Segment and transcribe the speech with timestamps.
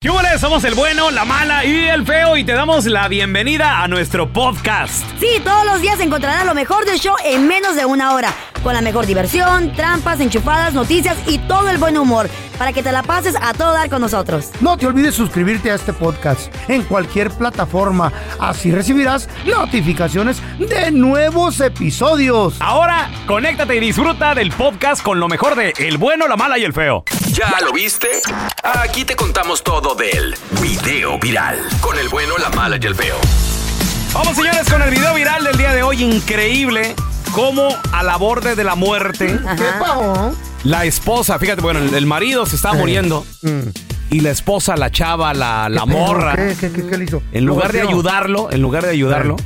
[0.00, 0.10] ¿Qué?
[0.38, 4.32] Somos el bueno, la mala y el feo y te damos la bienvenida a nuestro
[4.32, 5.04] podcast.
[5.18, 8.32] Sí, todos los días encontrarás lo mejor del show en menos de una hora.
[8.62, 12.28] Con la mejor diversión, trampas, enchufadas, noticias y todo el buen humor.
[12.58, 14.50] Para que te la pases a todo dar con nosotros.
[14.60, 18.12] No te olvides suscribirte a este podcast en cualquier plataforma.
[18.40, 22.56] Así recibirás notificaciones de nuevos episodios.
[22.60, 26.64] Ahora, conéctate y disfruta del podcast con lo mejor de El bueno, la mala y
[26.64, 27.04] el feo.
[27.30, 28.08] ¿Ya lo viste?
[28.62, 31.58] Aquí te contamos todo del video viral.
[31.80, 33.16] Con el bueno, la mala y el feo.
[34.12, 36.02] Vamos, señores, con el video viral del día de hoy.
[36.02, 36.96] Increíble
[37.34, 39.26] cómo a la borde de la muerte.
[39.56, 40.34] ¿Qué pasó?
[40.64, 43.24] La esposa, fíjate, bueno, el, el marido se estaba muriendo.
[44.10, 46.34] Y la esposa, la chava, la, la morra.
[46.34, 47.22] ¿Qué, qué, qué, qué le hizo?
[47.32, 49.36] En lugar de ayudarlo, en lugar de ayudarlo,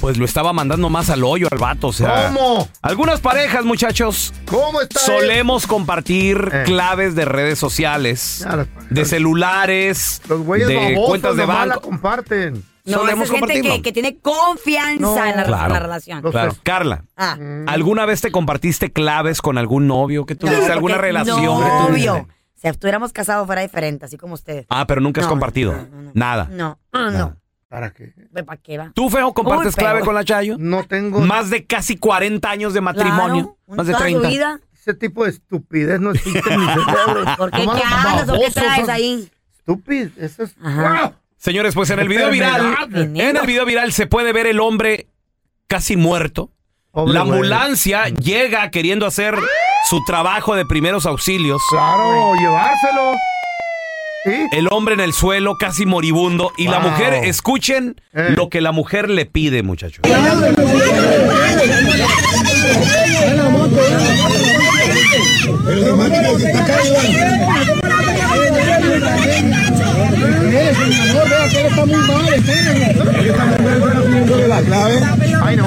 [0.00, 1.88] pues lo estaba mandando más al hoyo al vato.
[1.88, 2.68] O sea, ¿Cómo?
[2.82, 5.00] Algunas parejas, muchachos, ¿Cómo está?
[5.00, 6.62] solemos compartir Eh.
[6.64, 11.66] claves de redes sociales, Ya, las- de celulares, Los güeyes de babosos cuentas de nomás
[11.66, 11.88] la banco.
[11.88, 12.64] comparten.
[12.88, 13.74] No, Solemos es gente compartirlo.
[13.76, 15.24] que, que tiene confianza No.
[15.24, 15.74] en la, Claro.
[15.74, 16.22] la relación.
[16.22, 16.52] Claro.
[16.62, 17.36] Carla, Ah.
[17.66, 21.42] ¿alguna vez te compartiste claves con algún novio que tuviste alguna relación?
[21.44, 22.10] No, que tuviste?
[22.10, 22.28] obvio.
[22.54, 24.66] Si estuviéramos casados fuera diferente, así como ustedes.
[24.68, 25.72] Ah, pero nunca has No, compartido.
[25.74, 26.10] no, no, no.
[26.14, 26.48] Nada.
[26.50, 27.36] No, no, no.
[27.68, 28.14] ¿Para qué?
[28.46, 28.90] ¿Para qué va?
[28.94, 30.56] ¿Tú, Feo, compartes Uy, clave con la Chayo?
[30.58, 33.56] No tengo Más de casi 40 años de matrimonio.
[33.66, 34.28] Claro, más de toda su 30.
[34.28, 34.60] vida.
[34.72, 37.24] ese tipo de estupidez no existe en mi cerebro.
[37.36, 37.58] ¿Por qué?
[37.58, 39.30] Nomás ¿Qué andas o qué babosos traes son ahí?
[39.58, 40.56] Estúpido, eso es.
[40.64, 41.00] Ajá.
[41.02, 41.12] ¡Wow!
[41.38, 45.08] Señores, pues en el video viral, en el video viral se puede ver el hombre
[45.68, 46.50] casi muerto.
[46.90, 47.32] Pobre la güey.
[47.34, 49.36] ambulancia llega queriendo hacer
[49.88, 51.62] su trabajo de primeros auxilios.
[51.70, 53.12] Claro, llevárselo.
[54.24, 54.46] ¿Sí?
[54.50, 56.50] El hombre en el suelo, casi moribundo.
[56.56, 58.34] Y la mujer, escuchen Eh.
[58.36, 60.02] lo que la mujer le pide, muchachos.
[75.42, 75.66] Ay, no.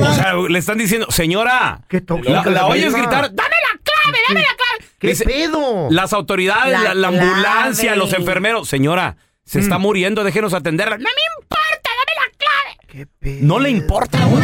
[0.00, 4.40] O sea, le están diciendo, señora, la, la la oyes gritar, dame la clave, dame
[4.40, 4.92] la clave.
[4.98, 5.88] ¿Qué Dice, pedo?
[5.90, 7.98] Las autoridades, la, La la ambulancia, clave.
[7.98, 8.68] los enfermeros.
[8.68, 10.96] Señora, se está muriendo, déjenos atenderla.
[10.98, 11.10] No me
[11.42, 12.76] importa, dame la clave.
[12.88, 13.38] ¿Qué pedo?
[13.46, 14.42] No le importa, güey.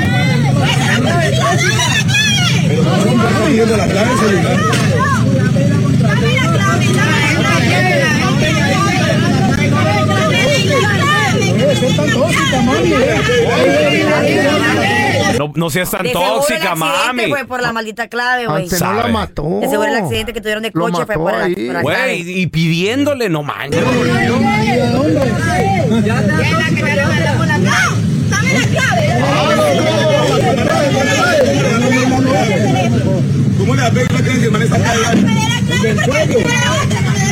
[15.39, 17.27] No, no seas tan De seguro el tóxica, mami.
[17.29, 18.65] fue por la maldita clave, güey.
[18.69, 19.03] No Sabe.
[19.03, 19.61] la mató.
[19.61, 21.55] De seguro el accidente que tuvieron de Lo coche fue por la, ahí.
[21.55, 21.83] por la clave.
[22.23, 23.85] Güey, y pidiéndole, no manches.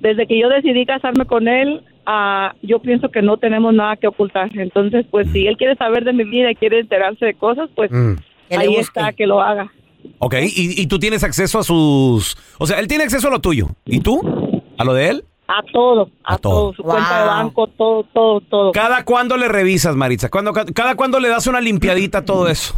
[0.00, 4.06] desde que yo decidí casarme con él, ah, yo pienso que no tenemos nada que
[4.06, 4.50] ocultar.
[4.56, 7.90] Entonces, pues si él quiere saber de mi vida y quiere enterarse de cosas, pues
[7.90, 8.14] Mm.
[8.56, 9.72] Ahí está, que lo haga.
[10.20, 12.36] Ok, y, y tú tienes acceso a sus...
[12.58, 13.66] O sea, él tiene acceso a lo tuyo.
[13.84, 14.62] ¿Y tú?
[14.78, 15.24] ¿A lo de él?
[15.48, 16.52] A todo, a, A todo.
[16.52, 16.74] todo.
[16.74, 18.70] Su cuenta de banco, todo, todo, todo.
[18.72, 20.28] ¿Cada cuándo le revisas, Maritza?
[20.28, 22.74] ¿Cuándo, ca- ¿Cada cuándo le das una limpiadita a todo eso?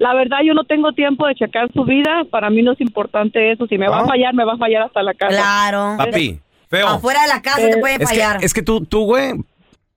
[0.00, 2.22] La verdad, yo no tengo tiempo de checar su vida.
[2.30, 3.66] Para mí no es importante eso.
[3.66, 4.02] Si me va Ah.
[4.04, 5.36] a fallar, me va a fallar hasta la casa.
[5.36, 5.94] Claro.
[5.98, 6.88] Papi, feo.
[6.88, 8.42] Afuera de la casa te puede Es que, fallar.
[8.42, 9.34] es que tú, tú, güey,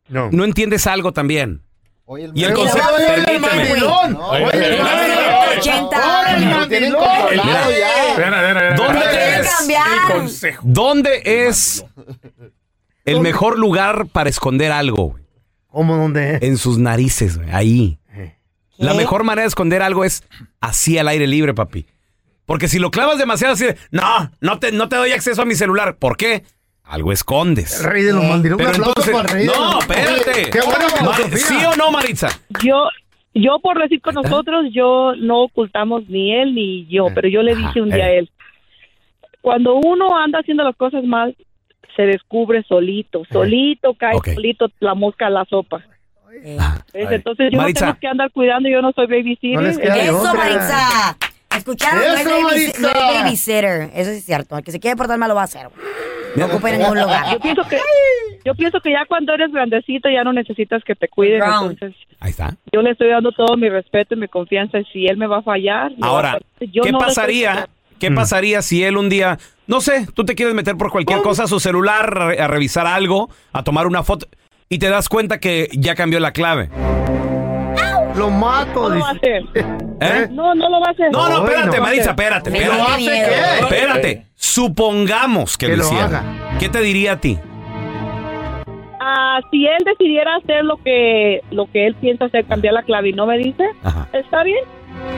[0.09, 0.29] No.
[0.31, 1.61] no entiendes algo también.
[2.05, 2.85] Oye, el Y el concepto...
[2.95, 3.47] Oye, oye, Permíteme.
[3.47, 4.17] oye, mandilón!
[4.17, 5.47] Oye, Oye, oye, el oye, mandilón!
[5.47, 7.21] oye, 80 ¡Oye, el Lo tienen mandilón!
[7.21, 8.69] controlado Mira.
[8.69, 8.75] ya.
[8.75, 10.59] ¿Dónde es, cambiar.
[10.63, 11.85] ¿Dónde es
[13.05, 15.11] el mejor lugar para esconder algo?
[15.11, 15.23] güey?
[15.67, 16.41] ¿Cómo dónde es?
[16.43, 17.97] En sus narices, güey, ahí.
[18.83, 18.97] La ¿Qué?
[18.97, 20.23] mejor manera de esconder algo es
[20.61, 21.85] así al aire libre, papi.
[22.45, 25.45] Porque si lo clavas demasiado así de, no, no te, no te doy acceso a
[25.45, 25.97] mi celular.
[25.97, 26.43] ¿Por qué?
[26.83, 27.79] Algo escondes.
[27.79, 28.67] El rey de los mandilones.
[28.67, 30.49] Pero entonces, para el rey de no, espérate.
[30.49, 31.37] ¡Qué buena Mar- filosofía!
[31.37, 32.27] ¿Sí o no, Maritza?
[32.61, 32.89] Yo,
[33.33, 37.55] yo por decir con nosotros, yo no ocultamos ni él ni yo, pero yo le
[37.55, 38.19] dije un día a eh.
[38.19, 38.31] él,
[39.41, 41.35] cuando uno anda haciendo las cosas mal,
[41.95, 45.83] se descubre solito, solito cae solito la mosca a la sopa.
[46.43, 46.57] Eh.
[46.93, 47.11] ¿Ves?
[47.11, 47.85] Entonces yo Maritza.
[47.87, 49.61] no tengo que andar cuidando, yo no soy babysitter.
[49.61, 50.35] No Eso.
[50.35, 51.17] Maritza.
[51.55, 53.91] Escucharon, no es, Eso, baby- no es babysitter.
[53.93, 54.57] Eso sí es cierto.
[54.57, 55.67] El que se quiere portar mal lo va a hacer.
[56.35, 57.31] No ocupa a ningún lugar.
[57.31, 57.77] Yo pienso que
[58.43, 62.31] yo pienso que ya cuando eres grandecito ya no necesitas que te cuiden, entonces Ahí
[62.31, 62.55] está.
[62.73, 65.37] yo le estoy dando todo mi respeto y mi confianza y si él me va
[65.37, 66.71] a fallar, a Ahora, fallar.
[66.73, 67.69] Yo ¿qué no pasaría?
[67.99, 68.15] ¿Qué Mm.
[68.15, 69.37] pasaría si él un día,
[69.67, 73.29] no sé, tú te quieres meter por cualquier cosa a su celular, a revisar algo,
[73.53, 74.27] a tomar una foto
[74.73, 76.69] y te das cuenta que ya cambió la clave?
[78.15, 79.43] Lo mato, No lo va a hacer.
[79.55, 80.27] ¿Eh?
[80.31, 81.11] No, no lo va a hacer.
[81.11, 81.83] No, no, espérate, no.
[81.83, 82.77] Maritza, espérate, espérate.
[82.77, 83.59] da hace qué?
[83.63, 84.25] Espérate.
[84.35, 86.05] Supongamos que, Que lo lo hiciera.
[86.05, 86.23] haga.
[86.59, 87.37] ¿Qué te diría a ti?
[88.99, 93.09] Ah, si él decidiera hacer lo que lo que él piensa hacer, cambiar la clave
[93.09, 94.63] y no me dice, Ajá, está bien.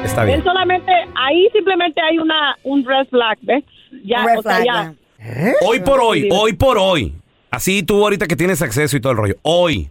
[0.03, 0.43] está Él bien.
[0.43, 3.63] solamente ahí simplemente hay una un red flag, ¿ves?
[4.03, 4.93] Ya, red o sea, ya.
[5.19, 5.53] ya.
[5.65, 7.13] Hoy por hoy, hoy por hoy,
[7.55, 9.89] así tú ahorita que tienes acceso y todo el rollo, hoy,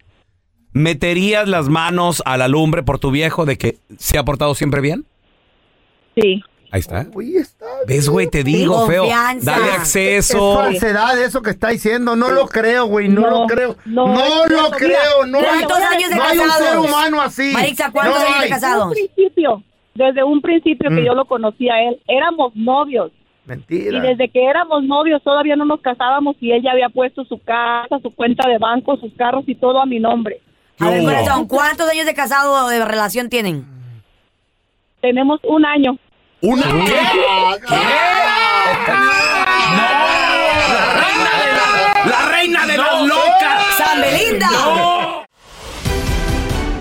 [0.73, 4.81] ¿meterías las manos a la lumbre por tu viejo de que se ha portado siempre
[4.81, 5.05] bien?
[6.17, 6.43] Sí.
[6.71, 7.07] Ahí está.
[7.15, 7.67] Uy, está.
[7.87, 8.29] ¿Ves, güey?
[8.29, 9.03] Te digo, feo.
[9.03, 9.53] Confianza.
[9.53, 10.55] Dale Es acceso.
[10.57, 12.17] falsedad eso que está diciendo.
[12.17, 13.09] No lo creo, güey.
[13.09, 13.77] No, No, lo creo.
[13.85, 14.77] No, no, es lo cierto.
[14.79, 15.27] creo.
[15.29, 17.53] No hay, ¿Cuántos años de no hay un ser humano así.
[17.53, 18.51] Maritza, ¿cuántos No años de hay.
[18.51, 18.87] casados?
[18.89, 19.63] Un principio,
[19.95, 21.05] desde un principio que Mm.
[21.07, 23.13] yo lo conocí a él, éramos novios.
[23.47, 23.99] Mentira.
[23.99, 27.39] Y desde que éramos novios todavía no nos casábamos y él ya había puesto su
[27.39, 30.41] casa, su cuenta de banco, sus carros y todo a mi nombre.
[30.81, 31.09] A ver, hubo?
[31.09, 33.65] corazón, ¿cuántos años de casado o de relación tienen?
[35.01, 35.99] Tenemos un año.
[36.41, 36.69] ¿Una qué?
[39.77, 40.05] ¡No!
[42.11, 43.65] ¡La reina de las locas!
[43.77, 44.94] ¡San Belinda!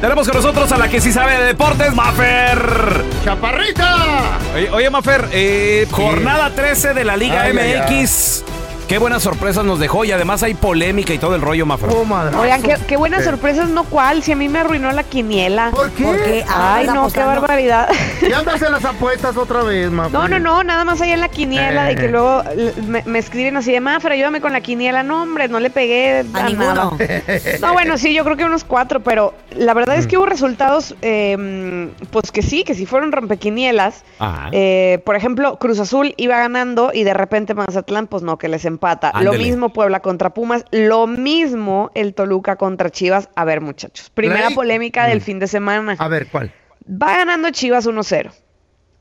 [0.04, 3.06] Tenemos con nosotros a la que sí sabe de deportes, Mafer.
[3.24, 4.38] ¡Chaparrita!
[4.54, 8.44] Oye, oye, Mafer, eh, jornada 13 de la Liga Ay, MX.
[8.88, 11.90] Qué buenas sorpresas nos dejó y además hay polémica y todo el rollo, Mafer.
[11.90, 12.06] Oh.
[12.40, 15.72] Oigan, qué, qué buenas Eh, sorpresas, no cuál, si a mí me arruinó la quiniela.
[15.72, 16.04] ¿Por qué?
[16.04, 17.90] Porque Ay, no, qué barbaridad.
[18.30, 20.10] Ya andas en las apuestas otra vez, ma.
[20.10, 22.10] No, no, no, nada más ahí en la quiniela de que Eh.
[22.10, 22.44] luego
[22.88, 25.02] me, me escriben así de Mafra, ayúdame con la quiniela.
[25.02, 26.92] No, hombre, no le pegué A nada.
[27.62, 30.00] No, bueno, sí, yo creo que unos cuatro, pero la verdad Mm.
[30.00, 34.04] es que hubo resultados, eh, pues que sí, que sí fueron rompequinielas.
[34.20, 34.50] Ajá.
[34.52, 38.66] Eh, por ejemplo, Cruz Azul iba ganando y de repente Mazatlán, pues no, que les
[38.74, 39.12] empata.
[39.22, 43.30] Lo mismo Puebla contra Pumas, lo mismo el Toluca contra Chivas.
[43.36, 44.56] A ver, muchachos, primera Rey.
[44.56, 45.22] polémica del Mm.
[45.22, 45.96] fin de semana.
[45.98, 46.52] A ver, ¿cuál?
[46.86, 48.32] Va ganando Chivas 1-0.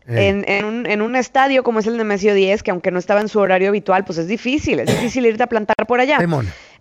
[0.04, 0.26] Ey.
[0.26, 3.20] en, en un, en un estadio como es el Nemesio 10, que aunque no estaba
[3.20, 6.18] en su horario habitual, pues es difícil, es difícil irte a plantar por allá.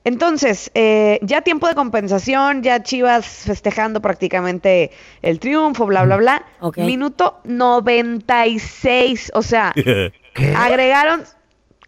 [0.04, 4.90] Entonces, eh, ya tiempo de compensación, ya Chivas festejando prácticamente
[5.22, 6.46] el triunfo, bla, bla, bla.
[6.62, 6.80] Ok.
[6.80, 9.72] Minuto 96, o sea,
[10.34, 10.54] ¿Qué?
[10.58, 11.24] agregaron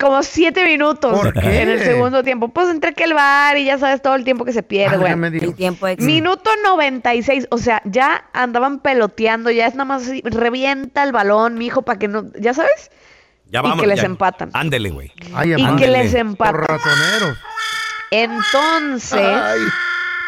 [0.04, 1.62] como siete minutos ¿Por qué?
[1.62, 2.50] en el segundo tiempo.
[2.50, 5.16] Pues entre que el bar y ya sabes todo el tiempo que se pierde, bueno.
[5.16, 5.44] Válgame Dios.
[5.44, 6.06] El tiempo extra.
[6.06, 11.56] Minuto 96, o sea, ya andaban peloteando, ya es nada más así, revienta el balón,
[11.56, 12.92] mijo, para que no, ya sabes,
[13.50, 13.82] Ya Y vamos.
[13.82, 14.06] que les ya.
[14.06, 14.50] empatan.
[14.54, 15.12] Ándele, güey.
[15.46, 16.56] Y que les Por empatan.
[16.62, 17.38] ratoneros.
[18.12, 19.60] Entonces, Ay.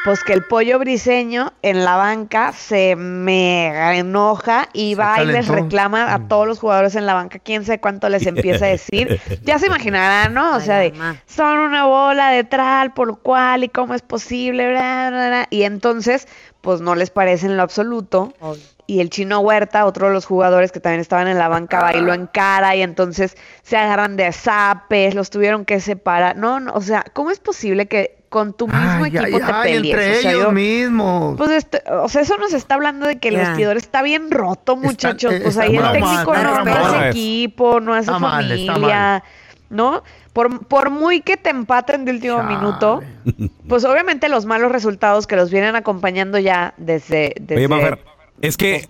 [0.05, 5.25] Pues que el pollo briseño en la banca se mega enoja y Se va y
[5.25, 8.69] les reclama a todos los jugadores en la banca, quién sabe cuánto les empieza a
[8.69, 9.19] decir.
[9.41, 10.51] Ya se imaginarán, ¿no?
[10.51, 10.93] O Ay, sea, de,
[11.25, 15.47] son una bola de tral, por cual, y cómo es posible, bla, bla, bla.
[15.49, 16.27] Y entonces,
[16.61, 18.33] pues no les parece en lo absoluto.
[18.87, 22.13] Y el chino Huerta, otro de los jugadores que también estaban en la banca, bailó
[22.13, 26.37] en cara y entonces se agarran de zapes, los tuvieron que separar.
[26.37, 29.43] No, no, o sea, ¿cómo es posible que con tu mismo Ay, equipo ay, te
[29.53, 29.93] ay, pelees?
[29.95, 31.37] entre O sea, ellos yo- mismos.
[31.37, 33.47] pues esto- o sea, eso nos está hablando de que el Ya.
[33.47, 35.31] vestidor está bien roto, muchachos.
[35.33, 37.09] eh, pues está ahí el técnico mal, no está ve a su mal.
[37.11, 39.23] equipo, no mal, está familia,
[39.69, 40.03] ¿no?
[40.33, 42.55] Por, por muy que te empaten de último Chale.
[42.57, 43.01] minuto,
[43.69, 47.99] pues obviamente los malos resultados que los vienen acompañando ya desde, desde Oye, Mafer,
[48.41, 48.85] es que,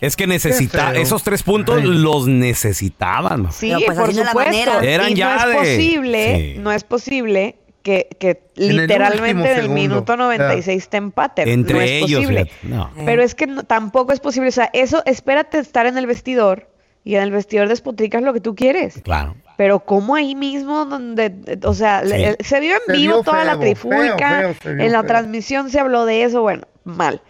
[0.00, 1.86] es que necesita, esos tres puntos Ay.
[1.86, 3.52] los necesitaban.
[3.52, 4.38] Sí, pues, por no supuesto.
[4.38, 4.80] manera.
[4.82, 6.58] Eran y ya no es de- posible, Sí.
[6.60, 9.74] no es posible que, que En el literalmente en el segundo.
[9.74, 11.46] minuto 96 te empaten.
[11.48, 12.46] Entre no es ellos, posible.
[12.46, 12.68] fíjate.
[12.74, 12.90] No.
[13.04, 14.48] Pero es que no- tampoco es posible.
[14.48, 16.68] O sea, eso, espérate estar en el vestidor
[17.04, 19.00] y en el vestidor despotricas lo que tú quieres.
[19.04, 19.36] Claro.
[19.56, 22.08] Pero como ahí mismo donde, eh, o sea, Sí.
[22.08, 25.08] le- se vio en Se vivo toda la trifulca, feo, feo, en la feo.
[25.08, 27.20] transmisión se habló de eso, bueno, mal.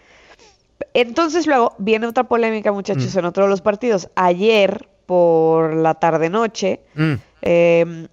[0.93, 3.19] Entonces luego viene otra polémica, muchachos, Mm.
[3.19, 4.09] en otro de los partidos.
[4.15, 7.13] Ayer, por la tarde-noche, Mm.
[7.41, 8.07] eh,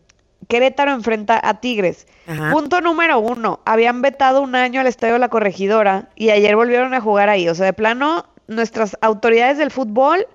[0.48, 2.06] Querétaro enfrenta a Tigres.
[2.26, 2.50] Ajá.
[2.52, 7.00] Punto número uno, habían vetado un año al Estadio La Corregidora y ayer volvieron a
[7.00, 7.48] jugar ahí.
[7.48, 10.26] O sea, de plano, nuestras autoridades del fútbol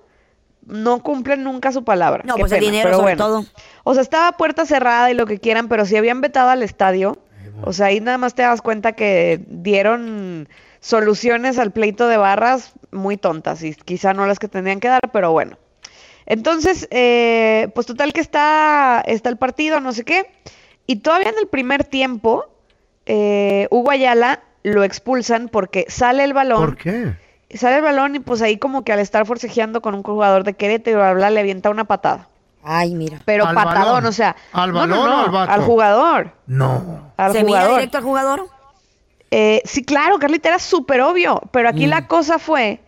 [0.66, 2.24] no cumplen nunca su palabra.
[2.26, 3.24] No, Qué pues el dinero pero sobre bueno.
[3.24, 3.44] todo.
[3.84, 7.18] O sea, estaba puerta cerrada y lo que quieran, pero si habían vetado al estadio,
[7.62, 10.48] o sea, ahí nada más te das cuenta que dieron
[10.80, 15.00] soluciones al pleito de barras muy tontas y quizá no las que tenían que dar,
[15.12, 15.56] pero bueno.
[16.30, 20.30] Entonces, eh, pues total que está, está el partido, no sé qué,
[20.86, 22.44] y todavía en el primer tiempo,
[23.06, 26.60] eh, Hugo Ayala lo expulsan porque sale el balón.
[26.60, 27.14] ¿Por qué?
[27.54, 30.52] Sale el balón y pues ahí como que al estar forcejeando con un jugador de
[30.52, 32.28] Querétaro, bla, bla, le avienta una patada.
[32.62, 33.22] Ay, mira.
[33.24, 34.04] Pero ¿Al patadón, balón?
[34.06, 34.36] o sea.
[34.52, 35.52] ¿Al no, no, balón o al vato?
[35.52, 36.32] al jugador.
[36.46, 37.12] No.
[37.16, 37.74] Al ¿Se mira jugador.
[37.76, 38.48] directo al jugador?
[39.30, 41.40] Eh, sí, claro, Carlita, era súper obvio.
[41.50, 41.90] Pero aquí Mm.
[41.90, 42.80] la cosa fue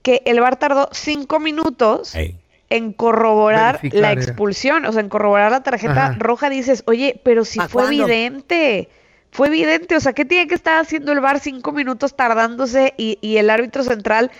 [0.00, 2.38] que el VAR tardó cinco minutos Ey.
[2.76, 4.20] En corroborar Verificar, la ya.
[4.20, 6.16] expulsión, o sea, en corroborar la tarjeta Ajá.
[6.18, 6.50] roja.
[6.50, 8.04] Dices, oye, pero si ¿Pa' fue cuándo?
[8.04, 8.88] evidente.
[9.30, 13.18] Fue evidente, o sea, ¿qué tiene que estar haciendo el VAR cinco minutos tardándose y,
[13.22, 14.30] y el árbitro central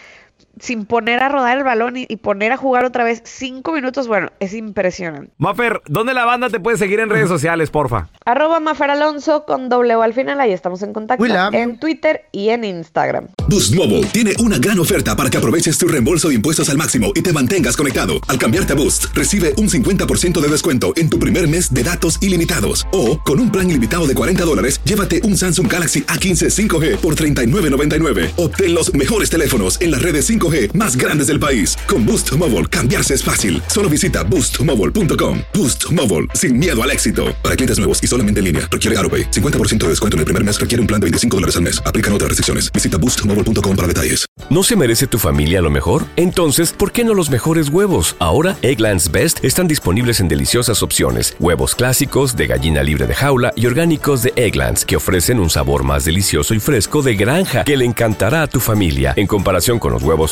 [0.63, 4.07] sin poner a rodar el balón y, y poner a jugar otra vez cinco minutos?
[4.07, 5.33] Bueno, es impresionante.
[5.37, 8.09] Mafer, ¿dónde la banda te puede seguir en redes sociales, porfa?
[8.25, 11.25] Arroba Mafer Alonso con doble O al final, ahí estamos en contacto.
[11.53, 13.29] En Twitter y en Instagram.
[13.49, 17.11] Boost Mobile tiene una gran oferta para que aproveches tu reembolso de impuestos al máximo
[17.15, 18.15] y te mantengas conectado.
[18.29, 22.23] Al cambiarte a Boost, recibe un 50% de descuento en tu primer mes de datos
[22.23, 22.87] ilimitados.
[22.93, 27.17] O, con un plan ilimitado de 40 dólares, llévate un Samsung Galaxy A15 5G por
[27.17, 28.31] $39.99.
[28.37, 31.77] Obtén los mejores teléfonos en las redes 5G más grandes del país.
[31.89, 33.61] Con Boost Mobile, cambiarse es fácil.
[33.67, 35.41] Solo visita boostmobile.com.
[35.53, 37.35] Boost Mobile, sin miedo al éxito.
[37.43, 39.33] Para clientes nuevos y solamente en línea, requiere AroPay.
[39.33, 41.83] 50% de descuento en el primer mes requiere un plan de 25 dólares al mes.
[41.85, 42.71] Aplican otras restricciones.
[42.73, 44.27] Visita boostmobile.com para detalles.
[44.51, 46.05] ¿No se merece tu familia lo mejor?
[46.17, 48.17] Entonces, ¿por qué no los mejores huevos?
[48.19, 51.35] Ahora, Egglands Best están disponibles en deliciosas opciones.
[51.41, 55.85] Huevos clásicos, de gallina libre de jaula y orgánicos de Egglands, que ofrecen un sabor
[55.85, 59.15] más delicioso y fresco de granja que le encantará a tu familia.
[59.17, 60.32] En comparación con los huevos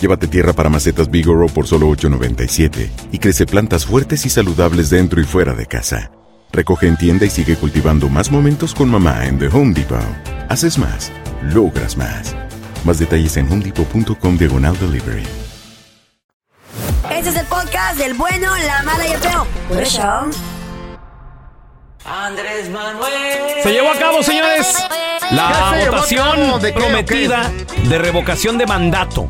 [0.00, 5.20] Llévate tierra para macetas Bigoro por solo $8.97 y crece plantas fuertes y saludables dentro
[5.20, 6.12] y fuera de casa.
[6.52, 9.98] Recoge en tienda y sigue cultivando más momentos con mamá en The Home Depot.
[10.48, 11.12] Haces más,
[11.42, 12.34] logras más.
[12.84, 15.24] Más detalles en homedepot.com diagonal delivery.
[17.10, 19.46] Ese es el podcast del bueno, la mala y el feo.
[22.04, 23.62] Andrés Manuel.
[23.62, 24.74] Se llevó a cabo, señores,
[25.30, 26.58] la ¿Qué se llevó a votación cabo?
[26.58, 26.86] ¿De qué o qué?
[26.86, 27.52] prometida
[27.84, 29.26] de revocación de mandato.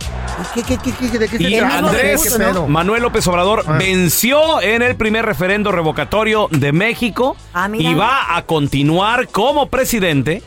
[0.54, 1.58] ¿Qué, qué, qué, qué, de qué se Y?
[1.58, 2.38] Andrés.
[2.68, 3.72] Manuel López Obrador Ah.
[3.78, 10.42] venció en el primer referendo revocatorio de México Ah, y va a continuar como presidente.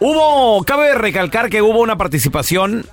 [0.00, 2.86] Hubo, cabe recalcar que hubo una participación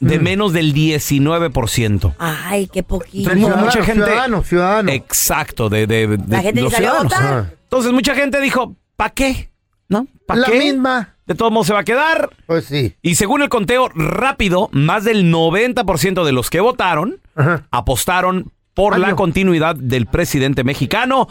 [0.00, 2.14] de menos del 19%.
[2.18, 3.30] Ay, qué poquito.
[3.30, 4.04] Entonces, Ciudadano, mucha gente.
[4.04, 4.92] ciudadano, ciudano.
[4.92, 7.12] Exacto, de, de- de La gente los ni salió a ciudadanos.
[7.12, 7.56] votar.
[7.62, 9.50] Entonces, mucha gente dijo, ¿para qué?
[9.88, 10.06] ¿No?
[10.26, 10.58] ¿Para La qué?
[10.58, 11.10] misma.
[11.26, 12.30] De todos modos se va a quedar.
[12.46, 12.94] Pues sí.
[13.00, 17.66] Y según el conteo rápido, más del 90% de los que votaron Ajá.
[17.70, 21.28] apostaron por la continuidad del presidente mexicano,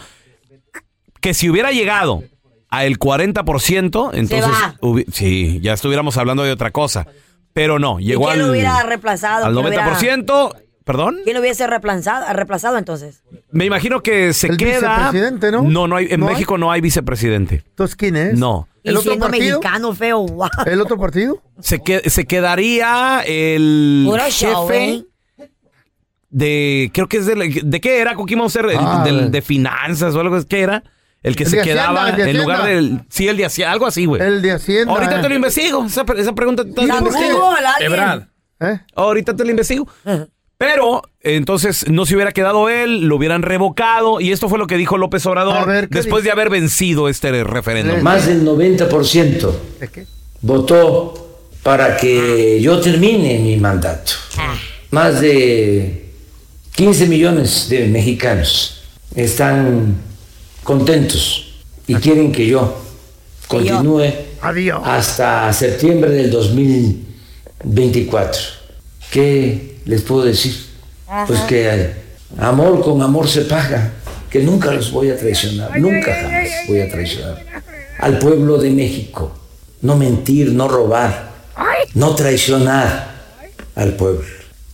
[1.22, 2.24] que si hubiera llegado
[2.70, 4.52] a el 40%, entonces
[4.82, 7.06] hubi- sí, ya estuviéramos hablando de otra cosa.
[7.54, 9.46] Pero no, ¿Y llegó quién al, lo hubiera reemplazado?
[9.46, 10.56] al ¿Quién lo hubiera- 90%.
[10.84, 11.20] ¿Perdón?
[11.24, 13.24] ¿Quién lo hubiese reemplazado, reemplazado entonces?
[13.52, 14.98] Me imagino que se El queda.
[14.98, 15.62] vicepresidente, ¿no?
[15.62, 16.34] No, no hay, en ¿No hay?
[16.34, 17.64] México no hay vicepresidente.
[17.70, 18.38] Entonces, ¿quién es?
[18.38, 18.68] No.
[18.84, 19.60] ¿El y otro siendo partido?
[19.62, 20.50] mexicano feo, guau.
[20.66, 21.42] ¿El otro partido?
[21.62, 25.06] Se, que- se quedaría el Puro show, jefe ¿eh?
[26.30, 26.92] de.
[26.94, 27.62] Creo que es de.
[27.64, 28.66] ¿De qué era, Coquín Monster?
[28.66, 30.38] El- Ah, del- de finanzas o algo.
[30.46, 30.84] ¿Qué era?
[31.24, 33.02] El que El se de Hacienda, quedaba el de en lugar del.
[33.10, 34.22] Sí, el de Hacienda, algo así, güey.
[34.22, 34.94] El de Hacienda.
[34.94, 35.38] Ahorita te lo eh.
[35.38, 35.86] investigo.
[35.86, 37.40] Esa, esa pregunta te la investigo.
[37.40, 38.28] Google.
[38.60, 38.80] ¿Eh?
[38.94, 39.88] Ahorita te la investigo.
[40.58, 44.22] Pero, entonces, no se hubiera quedado él, lo hubieran revocado.
[44.22, 47.44] Y esto fue lo que dijo López Obrador ver, ¿qué después de haber vencido este
[47.44, 48.02] referéndum.
[48.02, 50.06] Más del 90% ¿De qué?
[50.42, 51.24] votó
[51.64, 54.14] para que yo termine mi mandato.
[54.92, 56.12] Más de
[56.76, 58.84] 15 millones de mexicanos
[59.16, 59.96] están
[60.64, 61.54] contentos
[61.88, 62.76] y quieren que yo
[63.48, 64.06] continúe
[64.42, 64.82] Adiós.
[64.84, 68.42] hasta septiembre del 2024.
[69.12, 70.56] ¿Qué les puedo decir?
[71.28, 71.94] Pues que eh,
[72.40, 73.92] amor con amor se paga,
[74.30, 77.44] que nunca los voy a traicionar, nunca jamás voy a traicionar
[78.00, 79.32] al pueblo de México.
[79.82, 81.32] No mentir, no robar,
[81.94, 83.14] no traicionar
[83.76, 84.26] al pueblo.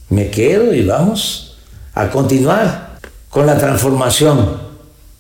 [0.10, 1.58] Me quedo y vamos
[1.94, 4.69] a continuar con la transformación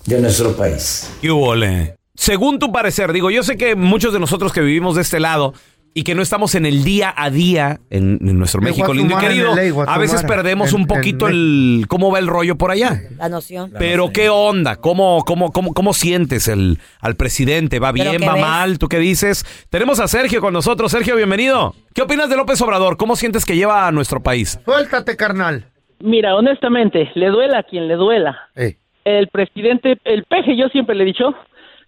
[0.06, 1.14] de nuestro país.
[1.22, 1.96] ¿Qué hubo, le?
[2.16, 5.54] Según tu parecer, digo, yo sé que muchos de nosotros que vivimos de este lado
[5.94, 9.22] y que no estamos en el día a día en, en nuestro México lindo y
[9.22, 9.54] querido,
[9.88, 13.02] a veces perdemos en- un poquito en el cómo va el rollo por allá.
[13.18, 13.72] La noción.
[13.78, 18.34] Pero qué onda, cómo cómo cómo cómo sientes el al presidente, va ¿Pero bien, va
[18.34, 18.42] ves?
[18.42, 19.46] mal, tú qué dices?
[19.70, 21.74] Tenemos a Sergio con nosotros, Sergio, bienvenido.
[21.94, 22.98] ¿Qué opinas de López Obrador?
[22.98, 24.60] ¿Cómo sientes que lleva a nuestro país?
[24.66, 25.66] Suéltate, carnal.
[26.02, 28.38] Mira, honestamente, le duela a quien le duela.
[28.56, 28.78] Eh.
[29.18, 31.34] El presidente, el peje, yo siempre le he dicho,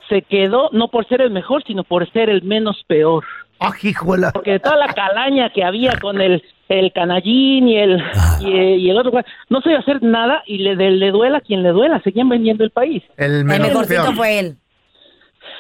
[0.10, 3.24] se quedó no por ser el mejor, sino por ser el menos peor.
[3.60, 4.32] Ah, hijuela.
[4.34, 8.02] Porque de toda la calaña que había con el, el canallín y el,
[8.42, 9.12] y, y el otro,
[9.50, 12.02] no se iba a hacer nada y le, le, le duela a quien le duela,
[12.02, 13.04] seguían vendiendo el país.
[13.18, 14.16] El El menos mejorcito peor.
[14.16, 14.56] fue él.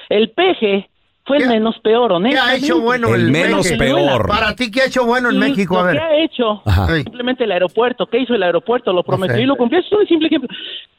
[0.10, 0.90] El peje
[1.26, 2.64] fue el ¿Qué- menos peor, ¿Qué honestamente.
[2.64, 4.28] ha hecho bueno El el, menos peor.
[4.28, 5.78] Para ti, ¿qué ha hecho bueno en México?
[5.78, 5.98] A lo ver.
[5.98, 6.88] que ha hecho Ajá.
[6.96, 8.08] Simplemente el aeropuerto.
[8.08, 8.92] ¿Qué hizo el aeropuerto?
[8.92, 9.80] Lo prometió y lo cumplió.
[9.82, 10.50] Eso es un simple ejemplo.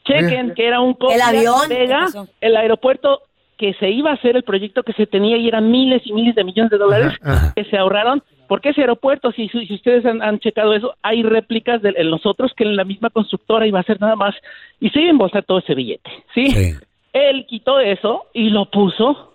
[0.05, 2.07] Chequen que era un El avión, ¿qué Vega,
[2.41, 3.21] el aeropuerto
[3.57, 6.35] que se iba a hacer el proyecto que se tenía y eran miles y miles
[6.35, 7.53] de millones de dólares Ajá, ajá.
[7.55, 8.23] que se ahorraron.
[8.47, 12.25] Porque ese aeropuerto, si, si ustedes han, han checado eso, hay réplicas de en los
[12.25, 14.35] otros que en la misma constructora iba a hacer nada más
[14.79, 16.09] y se iba a embolsar todo ese billete.
[16.35, 16.47] ¿sí?
[16.51, 16.73] Sí.
[17.13, 19.32] Él quitó eso y lo puso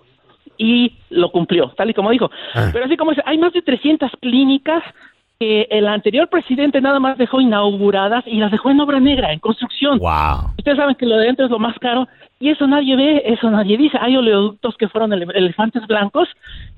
[0.58, 2.30] y lo cumplió, tal y como dijo.
[2.54, 2.70] Ah.
[2.72, 4.82] Pero así como dice, hay más de 300 clínicas
[5.38, 9.38] que el anterior presidente nada más dejó inauguradas y las dejó en obra negra, en
[9.38, 9.98] construcción.
[9.98, 10.50] Wow.
[10.58, 12.08] Ustedes saben que lo de dentro es lo más caro
[12.40, 13.96] y eso nadie ve, eso nadie dice.
[14.00, 16.28] Hay oleoductos que fueron ele- elefantes blancos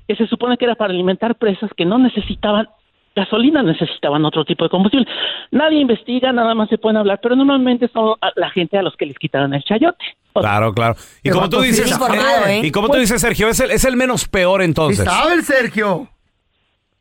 [0.07, 2.67] que se supone que era para alimentar presas que no necesitaban
[3.15, 5.05] gasolina, necesitaban otro tipo de combustible.
[5.51, 8.95] Nadie investiga, nada más se pueden hablar, pero normalmente son a- la gente a los
[8.95, 10.03] que les quitaron el chayote.
[10.33, 10.95] O sea, Claro, claro.
[11.23, 12.61] Y como tú dices, informado, ¿eh?
[12.63, 15.03] y como tú dices, Sergio, es el, es el menos peor ¿Y entonces.
[15.03, 16.07] sabe el Sergio?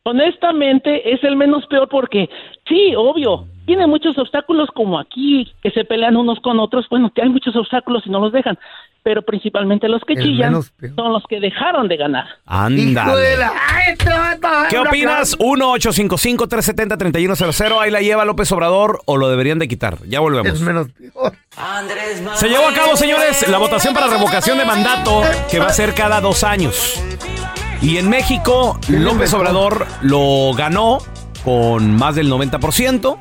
[0.03, 2.29] Honestamente, es el menos peor porque,
[2.67, 6.87] sí, obvio, tiene muchos obstáculos como aquí, que se pelean unos con otros.
[6.91, 8.59] Bueno, que hay muchos obstáculos y no los dejan,
[9.03, 10.55] pero principalmente los que El chillan
[10.97, 12.27] son los que dejaron de ganar.
[12.47, 12.95] ¡Ay,
[13.89, 14.11] este!
[14.71, 15.37] ¿Qué opinas?
[15.39, 17.79] 1-855-370-3100.
[17.81, 19.99] Ahí la lleva López Obrador o lo deberían de quitar.
[20.07, 20.61] Ya plan- Es volvemos.
[20.61, 21.33] menos peor.
[21.57, 22.39] Andrés Manuel.
[22.39, 25.95] Se llevó a cabo, señores, la votación para revocación de mandato que va a ser
[25.95, 27.03] cada dos años.
[27.83, 30.99] Y en México, López Obrador lo ganó
[31.45, 33.19] con más del 90%.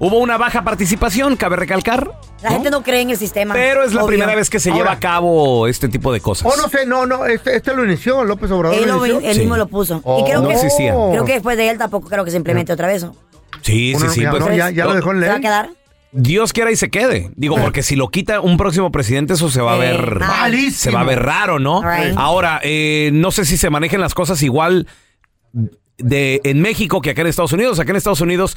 [0.00, 2.12] Hubo una baja participación, cabe recalcar.
[2.42, 3.52] La gente no cree en el sistema.
[3.54, 4.08] Pero es la obvio.
[4.08, 6.46] primera vez que se Ahora- lleva a cabo este tipo de cosas.
[6.52, 9.28] Oh, no sé, no, no, este, este lo inició, López Obrador Él, lo lo- inició.
[9.28, 9.40] él Sí.
[9.40, 10.00] mismo lo puso.
[10.04, 10.92] Oh, y creo no que, existía.
[11.10, 13.02] creo que después de él tampoco creo que se implemente otra vez.
[13.02, 13.16] ¿no?
[13.62, 14.20] Sí, sí, sí.
[14.20, 15.42] ya, pues- no, ya, ya lo dejó en ¿Se va a ley.
[15.42, 15.70] quedar?
[16.12, 17.32] Dios quiera y se quede.
[17.34, 20.20] Digo, porque si lo quita un próximo presidente, eso se va a ver.
[20.20, 20.78] malísimo.
[20.78, 21.82] Se va a ver raro, ¿no?
[21.82, 22.14] Right.
[22.16, 24.86] Ahora, eh, no sé si se manejen las cosas igual
[25.98, 27.78] de en México que acá en Estados Unidos.
[27.80, 28.56] Acá en Estados Unidos,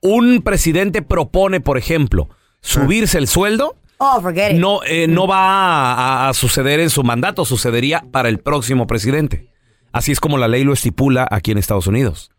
[0.00, 2.28] un presidente propone, por ejemplo,
[2.60, 3.76] subirse el sueldo.
[3.98, 4.58] Oh, forget it.
[4.58, 9.48] No, eh, no va a, a suceder en su mandato, sucedería para el próximo presidente.
[9.92, 12.30] Así es como la ley lo estipula aquí en Estados Unidos.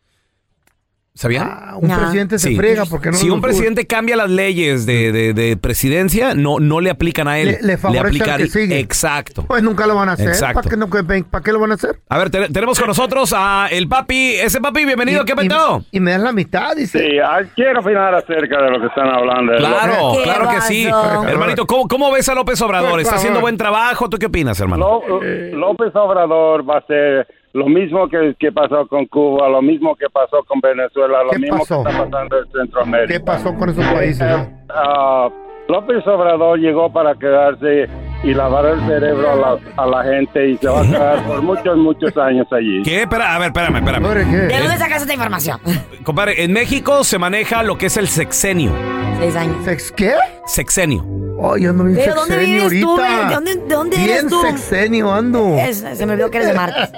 [1.15, 1.49] ¿Sabían?
[1.51, 5.33] Ah, un presidente se friega porque no Si un presidente cambia las leyes de, de-
[5.33, 7.57] de presidencia, no, no le aplican a él.
[7.59, 8.79] Le- le favorece al que aplicaría- sigue.
[8.79, 9.43] Exacto.
[9.45, 10.29] Pues nunca lo van a hacer.
[10.29, 10.61] Exacto.
[10.61, 10.87] ¿Para qué, no-
[11.29, 11.99] ¿Para qué lo van a hacer?
[12.07, 14.35] A ver, te- tenemos con nosotros a el papi.
[14.35, 15.25] Ese papi, bienvenido.
[15.25, 15.83] ¿Qué peteo?
[15.91, 16.99] Y me das la mitad, dice.
[16.99, 19.57] Sí, ah, quiero opinar acerca de lo que están hablando.
[19.57, 20.87] Claro, claro que sí.
[21.27, 22.99] Hermanito, ¿cómo, cómo ves a López Obrador?
[23.01, 24.09] ¿Está haciendo buen trabajo?
[24.09, 25.01] ¿Tú qué opinas, hermano?
[25.05, 25.21] Lo-
[25.57, 30.07] López Obrador va a ser lo mismo que, que pasó con Cuba, lo mismo que
[30.12, 31.83] pasó con Venezuela, lo ¿Qué mismo pasó?
[31.83, 33.13] que está pasando en Centroamérica.
[33.13, 34.21] ¿Qué pasó con esos países?
[34.21, 34.47] eh?
[34.69, 35.29] Ah,
[35.67, 37.88] López Obrador llegó para quedarse
[38.23, 41.41] y lavar el cerebro a la, a la gente y se va a quedar por
[41.41, 42.82] muchos, muchos años allí.
[42.84, 43.01] ¿Qué?
[43.03, 44.03] Espera, a ver, espérame, espérame.
[44.47, 45.60] ¿De dónde sacas esta información?
[46.03, 48.71] Compadre, en México se maneja lo que es el sexenio.
[49.19, 49.55] Seis años.
[49.65, 50.13] ¿Sex qué?
[50.45, 51.05] Sexenio.
[51.41, 53.15] Oh, yo ando bien ¿Pero dónde sexenio vives tú, ahorita.
[53.15, 53.27] güey?
[53.29, 54.41] ¿De dónde- de dónde bien eres tú?
[54.41, 55.55] sexenio ando.
[55.58, 56.89] Es- se me olvidó que eres de Marte.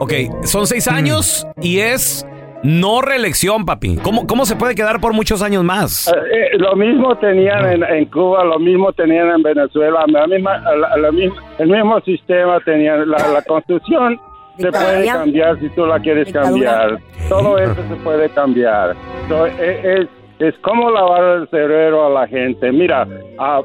[0.00, 0.12] Ok,
[0.44, 2.26] son seis años y es
[2.66, 3.96] no reelección, papi.
[4.02, 6.08] ¿Cómo, ¿Cómo se puede quedar por muchos años más?
[6.08, 6.12] Eh,
[6.52, 10.96] eh, lo mismo tenían en, en Cuba, lo mismo tenían en Venezuela, la misma, la-
[10.96, 13.08] la misma- el mismo sistema tenían.
[13.10, 14.18] La, la constitución
[14.58, 16.98] se puede cambiar si tú la quieres cambiar.
[17.28, 18.94] Todo eso se puede cambiar.
[19.28, 20.08] So, eh, es,
[20.48, 22.72] es como lavar el cerebro a la gente.
[22.72, 23.06] Mira,
[23.38, 23.60] ah,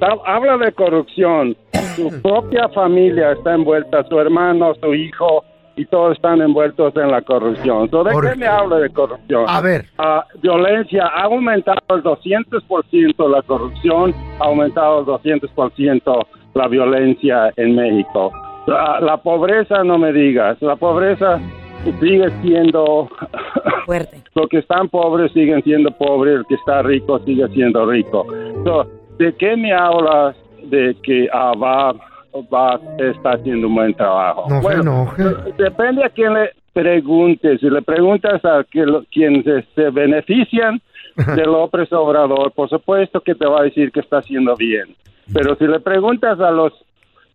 [0.00, 1.56] ta- habla de corrupción.
[1.96, 5.44] Su propia familia está envuelta, su hermano, su hijo,
[5.76, 7.88] y todos están envueltos en la corrupción.
[7.90, 9.44] So, ¿De ¿Por qué me habla de corrupción?
[9.46, 9.86] A ver.
[9.98, 17.76] Ah, violencia ha aumentado el 200% la corrupción, ha aumentado el 200% la violencia en
[17.76, 18.32] México.
[18.66, 21.38] La, la pobreza, no me digas, la pobreza
[22.00, 23.08] sigue siendo
[23.86, 24.22] fuerte.
[24.34, 28.26] Los que están pobres siguen siendo pobres, el que está rico sigue siendo rico.
[28.64, 28.86] So,
[29.18, 31.94] ¿De qué me hablas de que ah, va,
[32.42, 34.46] va está haciendo un buen trabajo?
[34.48, 35.24] No se enoje.
[35.58, 37.60] Depende a quién le preguntes.
[37.60, 40.80] Si le preguntas a que lo- quienes se, se benefician
[41.16, 44.94] de López Obrador, por supuesto que te va a decir que está haciendo bien.
[45.32, 46.72] Pero si le preguntas a los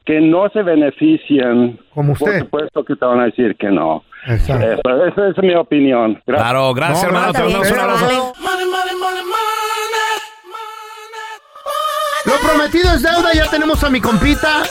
[0.06, 2.40] que no se benefician, Como por usted.
[2.42, 4.04] supuesto que te van a decir que no.
[4.28, 4.68] Exacto.
[4.68, 6.20] Eso- esa es mi opinión.
[6.28, 6.50] Gracias.
[6.52, 7.34] Claro, gracias, No, hermano.
[7.34, 8.34] Te mandamos un abrazo.
[12.26, 14.62] Lo prometido es deuda, ya tenemos a mi compita.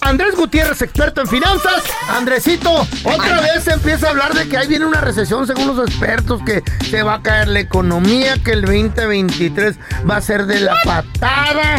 [0.00, 1.82] Andrés Gutiérrez, experto en finanzas.
[2.08, 5.88] Andresito, otra vez se empieza a hablar de que ahí viene una recesión según los
[5.88, 9.76] expertos, que se va a caer la economía, que el 2023
[10.08, 11.78] va a ser de la patada.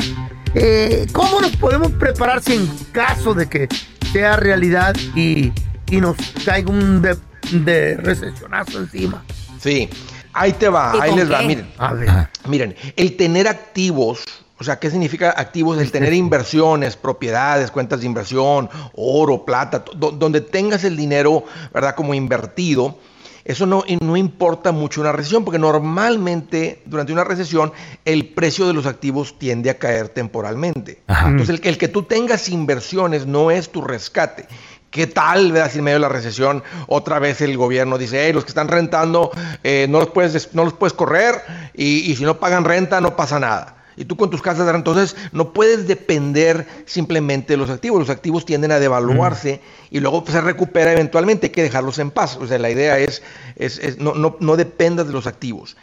[0.56, 3.67] Eh, ¿Cómo nos podemos preparar si en caso de que
[4.12, 5.52] sea realidad y,
[5.89, 7.17] y nos caiga un de,
[7.52, 9.23] de recesionazo encima?
[9.60, 9.89] Sí,
[10.34, 11.67] ahí te va, ¿Y ahí les va, miren.
[11.78, 12.10] A ver.
[12.47, 14.23] Miren, el tener activos,
[14.60, 15.78] o sea, ¿qué significa activos?
[15.80, 21.96] El tener inversiones, propiedades, cuentas de inversión, oro, plata, do- donde tengas el dinero, ¿verdad?
[21.96, 22.98] Como invertido.
[23.46, 27.74] Eso no, no importa mucho una recesión, porque normalmente durante una recesión
[28.06, 31.02] el precio de los activos tiende a caer temporalmente.
[31.08, 34.48] Entonces, el, que- el que tú tengas inversiones no es tu rescate.
[34.89, 38.32] ¿Qué tal, verdad, si en medio de la recesión otra vez el gobierno dice, hey,
[38.32, 39.32] los que están rentando
[39.63, 41.42] eh, no, los puedes, des- no los puedes correr
[41.74, 43.83] y, y si no pagan renta no pasa nada?
[43.96, 48.00] Y tú con tus casas entonces no puedes depender simplemente de los activos.
[48.00, 51.48] Los activos tienden a devaluarse y luego pues, se recupera eventualmente.
[51.48, 52.38] Hay que dejarlos en paz.
[52.38, 53.22] O sea, la idea es,
[53.56, 55.78] es, es no, no, no dependas de los activos.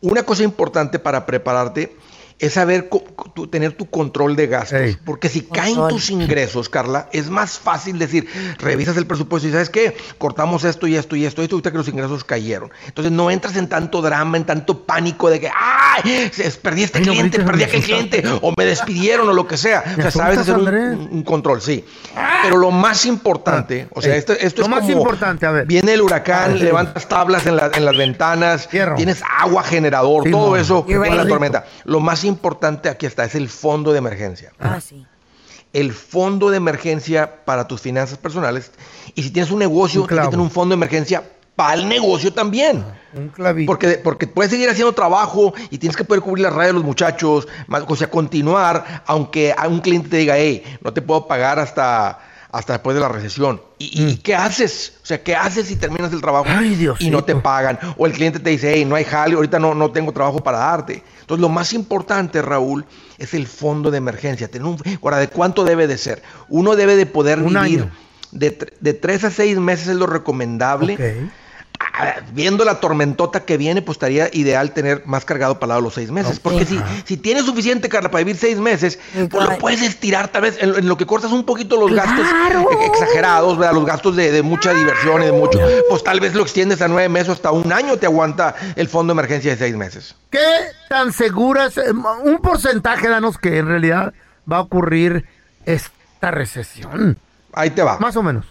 [0.00, 1.96] Una cosa importante para prepararte
[2.38, 2.88] es saber
[3.34, 4.96] tu- tener tu control de gastos.
[5.04, 9.70] Porque si caen tus ingresos, Carla, es más fácil decir, revisas el presupuesto y sabes
[9.70, 12.70] qué, cortamos esto y esto y esto y esto, ahorita que los ingresos cayeron.
[12.86, 16.30] Entonces no entras en tanto drama, en tanto pánico de que, ¡ay!
[16.32, 19.82] se- Perdí este cliente, perdí aquel cliente, o me despidieron o lo que sea.
[19.98, 21.84] O sea, sabes hacer un, un- un control, sí.
[22.42, 25.50] Pero lo más importante, o sea, Ey, esto, esto lo es más como importante, a
[25.50, 25.66] ver.
[25.66, 30.30] Viene el huracán, Ah, levantas tablas en, la- en las ventanas, tienes agua generador, Sí,
[30.30, 31.64] todo eso con la tormenta.
[31.84, 32.27] Lo más importante
[32.90, 34.52] aquí está, es el fondo de emergencia.
[34.58, 35.06] Ah, sí.
[35.72, 38.72] El fondo de emergencia para tus finanzas personales.
[39.14, 41.22] Y si tienes un negocio, Un tienes que tener un fondo de emergencia
[41.54, 42.84] para el negocio también.
[43.12, 43.66] Un clavito.
[43.66, 46.84] Porque, porque puedes seguir haciendo trabajo y tienes que poder cubrir las rayas de los
[46.84, 51.58] muchachos, o sea, continuar, aunque a un cliente te diga, hey, no te puedo pagar
[51.58, 53.60] hasta, hasta después de la recesión.
[53.78, 54.94] ¿Y, y qué haces?
[55.02, 57.78] O sea, ¿qué haces si terminas el trabajo Ay, y no te pagan?
[57.96, 60.58] O el cliente te dice, hey, no hay jale, ahorita no, no tengo trabajo para
[60.58, 61.02] darte.
[61.20, 62.86] Entonces, lo más importante, Raúl,
[63.18, 64.48] es el fondo de emergencia.
[64.50, 66.22] Tener un, ahora, ¿de cuánto debe de ser?
[66.48, 67.90] Uno debe de poder Un vivir año.
[68.32, 70.94] de, de tres a seis meses es lo recomendable.
[70.94, 71.30] Ok.
[72.32, 76.38] Viendo la tormentota que viene, pues estaría ideal tener más cargado para los seis meses.
[76.40, 78.98] Porque si, si tienes suficiente, Carla, para vivir seis meses,
[79.30, 82.26] pues lo puedes estirar tal vez en, en lo que cortas un poquito los gastos
[82.26, 83.74] eh, exagerados, ¿verdad?
[83.74, 85.58] Los gastos de, de mucha diversión y de mucho.
[85.88, 89.12] Pues tal vez lo extiendes a nueve meses, hasta un año te aguanta el fondo
[89.12, 90.14] de emergencia de seis meses.
[90.30, 90.38] ¿Qué
[90.88, 91.92] tan seguras, eh,
[92.24, 94.12] un porcentaje, danos que en realidad
[94.50, 95.26] va a ocurrir
[95.64, 97.18] esta recesión?
[97.52, 97.98] Ahí te va.
[97.98, 98.46] Más o menos.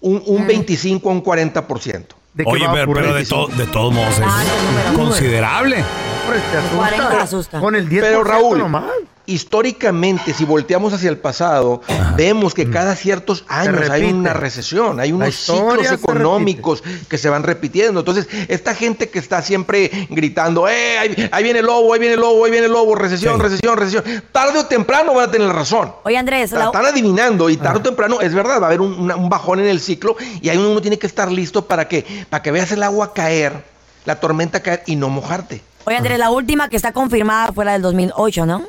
[0.00, 2.04] Un, un 25 a un 40%.
[2.34, 3.02] ¿De qué Oye, va a pero, ocurrir?
[3.04, 5.84] pero de, to- de todos modos es considerable.
[6.24, 6.76] Hombre, te asusta.
[6.76, 7.60] 40 asusta.
[7.60, 8.84] Con el 10% Pero Raúl, nomás.
[9.32, 11.80] Históricamente, si volteamos hacia el pasado,
[12.16, 17.18] vemos que cada ciertos años hay una recesión, hay La unos ciclos se económicos que
[17.18, 18.00] se van repitiendo.
[18.00, 20.98] Entonces, esta gente que está siempre gritando, ¡eh!
[20.98, 23.42] Ahí, ahí viene el lobo, ahí viene el lobo, ahí viene el lobo, recesión, Sí.
[23.42, 24.04] recesión, recesión.
[24.32, 25.92] Tarde o temprano van a tener razón.
[26.04, 28.80] Oye, Andrés, La la- Están adivinando y tarde o temprano, es verdad, va a haber
[28.80, 31.88] un, una- un bajón en el ciclo y ahí uno tiene que estar listo para
[31.88, 33.64] que, para que veas el agua caer,
[34.04, 35.62] la tormenta caer y no mojarte.
[35.86, 38.62] Oye, Andrés, la última que está confirmada fue la del 2008, ¿no?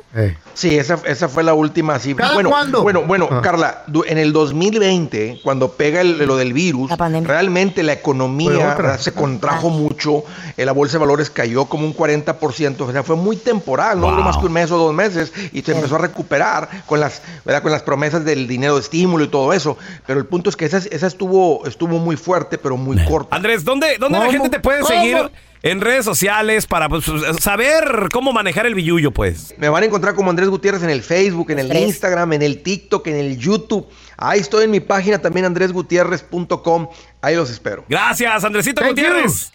[0.54, 1.98] Sí, esa, esa fue la última.
[1.98, 2.14] Sí.
[2.14, 2.82] ¿Cada Bueno, cuándo?
[2.82, 3.40] bueno, bueno, Ah.
[3.42, 6.90] Carla, en el 2020, cuando pega el- lo del virus,
[7.24, 10.24] realmente la economía se contrajo mucho,
[10.56, 14.06] eh, la bolsa de valores cayó como un 40%, o sea, fue muy temporal, no
[14.06, 14.24] duró Wow.
[14.24, 17.62] más que un mes o dos meses y se empezó a recuperar con las, ¿verdad?
[17.62, 19.76] con las promesas del dinero de estímulo y todo eso.
[20.06, 23.36] Pero el punto es que esa, esa estuvo, estuvo muy fuerte, pero muy corta.
[23.36, 24.88] Andrés, ¿dónde, dónde la gente te puede ¿Cómo?
[24.94, 25.30] seguir
[25.62, 27.04] en redes sociales para pues,
[27.40, 29.54] saber cómo manejar el billullo, pues?
[29.58, 31.82] Me van a encontrar como Andrés Gutiérrez en el Facebook, en el Tres.
[31.82, 33.86] Instagram, en el TikTok, en el YouTube.
[34.16, 36.88] Ahí estoy en mi página también, andresgutierrez.com.
[37.20, 37.84] Ahí los espero.
[37.88, 39.52] Gracias, Andresito Thank Gutiérrez.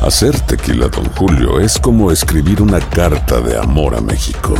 [0.00, 4.54] Hacer tequila, Don Julio, es como escribir una carta de amor a México.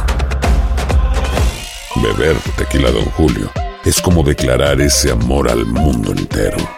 [2.02, 3.50] Beber tequila, Don Julio,
[3.84, 6.77] es como declarar ese amor al mundo entero.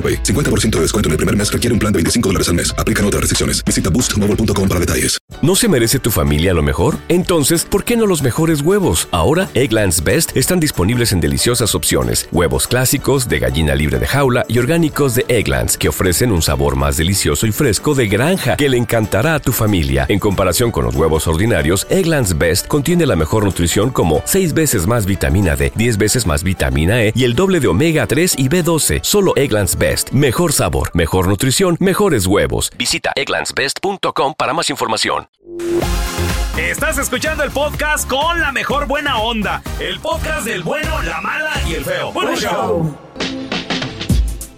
[0.01, 0.23] AroPay.
[0.23, 2.73] 50% de descuento en el primer mes requiere un plan de 25 dólares al mes.
[2.77, 3.63] Aplican otras restricciones.
[3.63, 5.21] Visita boostmobile.com para detalles.
[5.41, 6.97] ¿No se merece tu familia lo mejor?
[7.07, 9.07] Entonces, ¿por qué no los mejores huevos?
[9.11, 12.27] Ahora, Egglands Best están disponibles en deliciosas opciones.
[12.31, 16.75] Huevos clásicos, de gallina libre de jaula y orgánicos de Egglands, que ofrecen un sabor
[16.75, 20.05] más delicioso y fresco de granja que le encantará a tu familia.
[20.09, 24.85] En comparación con los huevos ordinarios, Egglands Best contiene la mejor nutrición como 6 veces
[24.85, 28.47] más vitamina D, 10 veces más vitamina E y el doble de omega 3 y
[28.47, 28.99] B12.
[29.01, 29.90] Solo Egglands Best.
[30.13, 32.71] Mejor sabor, mejor nutrición, mejores huevos.
[32.77, 35.27] Visita egglandsbest.com para más información.
[36.57, 39.61] Estás escuchando el podcast con la mejor buena onda.
[39.79, 42.11] El podcast del bueno, la mala y el feo.
[42.13, 43.10] Bueno, show.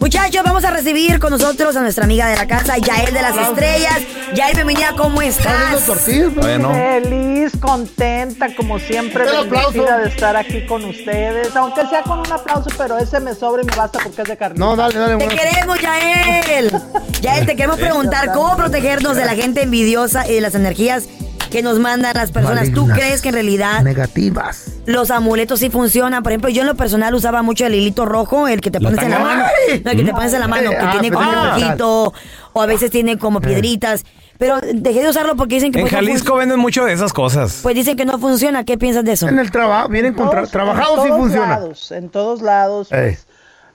[0.04, 3.38] Muchachos, vamos a recibir con nosotros a nuestra amiga de la casa, Yael de las
[3.38, 4.02] Estrellas.
[4.36, 5.88] Yael, bienvenida, ¿cómo estás?
[6.36, 6.74] Bueno.
[6.74, 11.56] Feliz, contenta, como siempre, bendecida de estar aquí con ustedes.
[11.56, 14.36] Aunque sea con un aplauso, pero ese me sobra y me basta porque es de
[14.36, 14.60] carne.
[14.60, 15.16] No, dale, dale.
[15.16, 15.42] Te bueno.
[15.42, 16.82] queremos, Yael.
[17.22, 21.08] Yael, te queremos preguntar cómo protegernos de la gente envidiosa y de las energías
[21.54, 22.66] que nos mandan las personas.
[22.72, 22.98] ¿Tú Malignas.
[23.00, 24.66] crees que en realidad Negativas.
[24.88, 26.24] los amuletos sí funcionan?
[26.24, 28.90] Por ejemplo, yo en lo personal usaba mucho el hilito rojo, el que te ¿La
[28.90, 29.44] pones en la mano.
[29.86, 32.14] No, el que te pones en la mano, que Ah, tiene como un ojito,
[32.54, 34.04] o a veces tiene como piedritas.
[34.40, 37.60] Pero dejé de usarlo porque dicen que En pues, Jalisco venden mucho de esas cosas.
[37.62, 38.66] pues dicen que no funciona.
[38.66, 39.28] ¿Qué piensas de eso?
[39.30, 41.48] En el trabajo, vienen con tra- trabajados en y todos funciona.
[41.50, 42.92] Lados, en todos lados.
[42.92, 43.28] Ey, pues,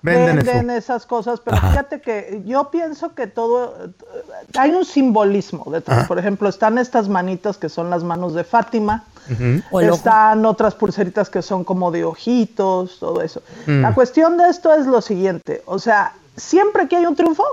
[0.02, 3.74] venden esas cosas, pero fíjate que yo pienso que todo
[4.56, 5.98] hay un simbolismo detrás.
[5.98, 6.08] Ajá.
[6.08, 9.04] Por ejemplo, están estas manitas que son las manos de Fátima.
[9.70, 9.96] O el ojo.
[9.96, 13.42] Están otras pulseritas que son como de ojitos, todo eso.
[13.66, 13.82] Mm.
[13.82, 17.44] La cuestión de esto es lo siguiente, o sea, siempre que hay un triunfo,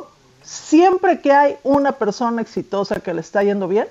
[0.41, 3.87] siempre que hay una persona exitosa que le está yendo bien,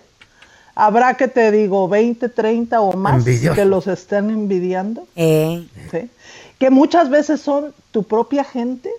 [0.75, 3.55] habrá que te digo 20, 30 o más Envidioso.
[3.55, 5.07] que los estén envidiando.
[5.17, 6.11] Eh, ¿sí?
[6.59, 8.91] Que muchas veces son tu propia gente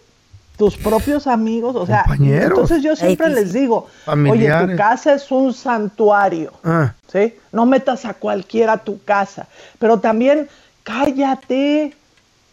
[0.58, 2.52] tus propios amigos, o sea, Compañeros.
[2.52, 6.94] entonces yo siempre les digo, oye, tu casa es un santuario, Ah.
[7.12, 7.34] ¿sí?
[7.52, 9.48] No metas a cualquiera a tu casa,
[9.80, 10.48] pero también
[10.84, 11.94] cállate,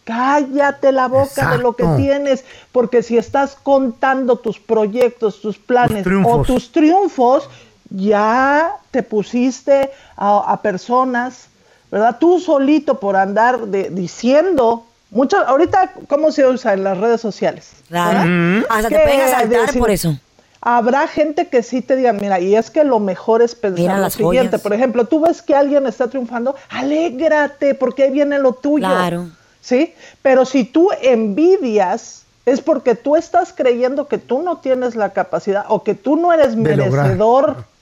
[0.03, 6.05] cállate la boca de lo que tienes, porque si estás contando tus proyectos, tus planes
[6.25, 7.49] o tus triunfos,
[7.89, 11.47] ya te pusiste a, a personas,
[11.89, 12.17] ¿verdad?
[12.19, 17.71] Tú solito por andar de- diciendo, mucho, ahorita, ¿cómo se usa en las redes sociales?
[17.87, 18.19] Claro.
[18.19, 18.65] ¿verdad?
[18.69, 20.17] Hasta te Que pueden asaltar decir- por eso.
[20.65, 23.95] Habrá gente que sí te diga, mira, y es que lo mejor es pensar Mira
[23.97, 24.47] lo las siguiente.
[24.51, 24.61] joyas.
[24.61, 28.87] Por ejemplo, tú ves que alguien está triunfando, alégrate, porque ahí viene lo tuyo.
[28.87, 29.27] Claro.
[29.59, 29.93] ¿Sí?
[30.21, 35.65] Pero si tú envidias, es porque tú estás creyendo que tú no tienes la capacidad
[35.69, 37.17] o que tú no eres De lograr.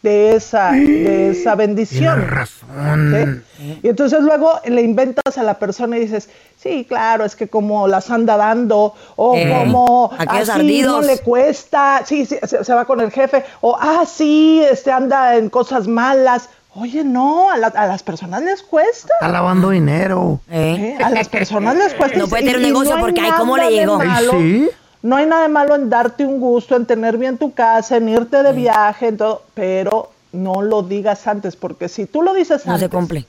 [0.02, 2.16] De esa, de esa bendición.
[2.16, 3.44] Tienes razón.
[3.58, 3.80] ¿sí?
[3.84, 7.88] Y entonces luego le inventas a la persona y dices, sí, claro, es que como
[7.88, 12.86] las anda dando, o Eh, como así no le cuesta, sí, sí, se, se va
[12.86, 16.50] con el jefe, o ah, sí, este anda en cosas malas.
[16.74, 19.10] Oye, no, a, la- a las personas les cuesta.
[19.20, 20.40] Está lavando dinero.
[20.50, 20.98] ¿eh?
[21.04, 22.18] A las personas les cuesta.
[22.18, 24.00] No puede tener un negocio hay porque, ay, ¿cómo le llegó?
[24.32, 24.70] Sí.
[25.04, 28.08] No hay nada de malo en darte un gusto, en tener bien tu casa, en
[28.10, 32.66] irte de viaje, en todo, pero no lo digas antes, porque si tú lo dices
[32.66, 32.86] No antes.
[32.86, 33.26] se cumple.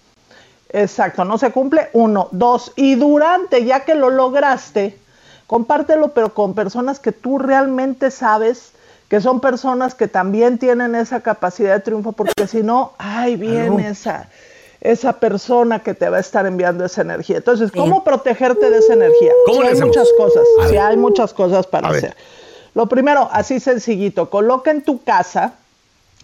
[0.68, 1.88] Exacto, no se cumple.
[1.92, 4.98] Uno, dos, y durante, ya que lo lograste,
[5.46, 8.72] compártelo, pero con personas que tú realmente sabes
[9.08, 13.88] que son personas que también tienen esa capacidad de triunfo, porque si no, ay, viene
[13.88, 14.30] esa,
[14.82, 17.36] esa persona que te va a estar enviando esa energía.
[17.38, 19.32] Entonces, ¿cómo protegerte de esa energía?
[19.46, 19.96] ¿Cómo Sí le hay hacemos?
[19.96, 20.80] muchas cosas, A sí ver.
[20.82, 22.04] hay muchas cosas para A ver.
[22.06, 22.16] hacer.
[22.74, 25.54] Lo primero, así sencillito, coloca en tu casa,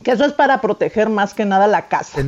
[0.02, 2.18] que eso es para proteger más que nada la casa.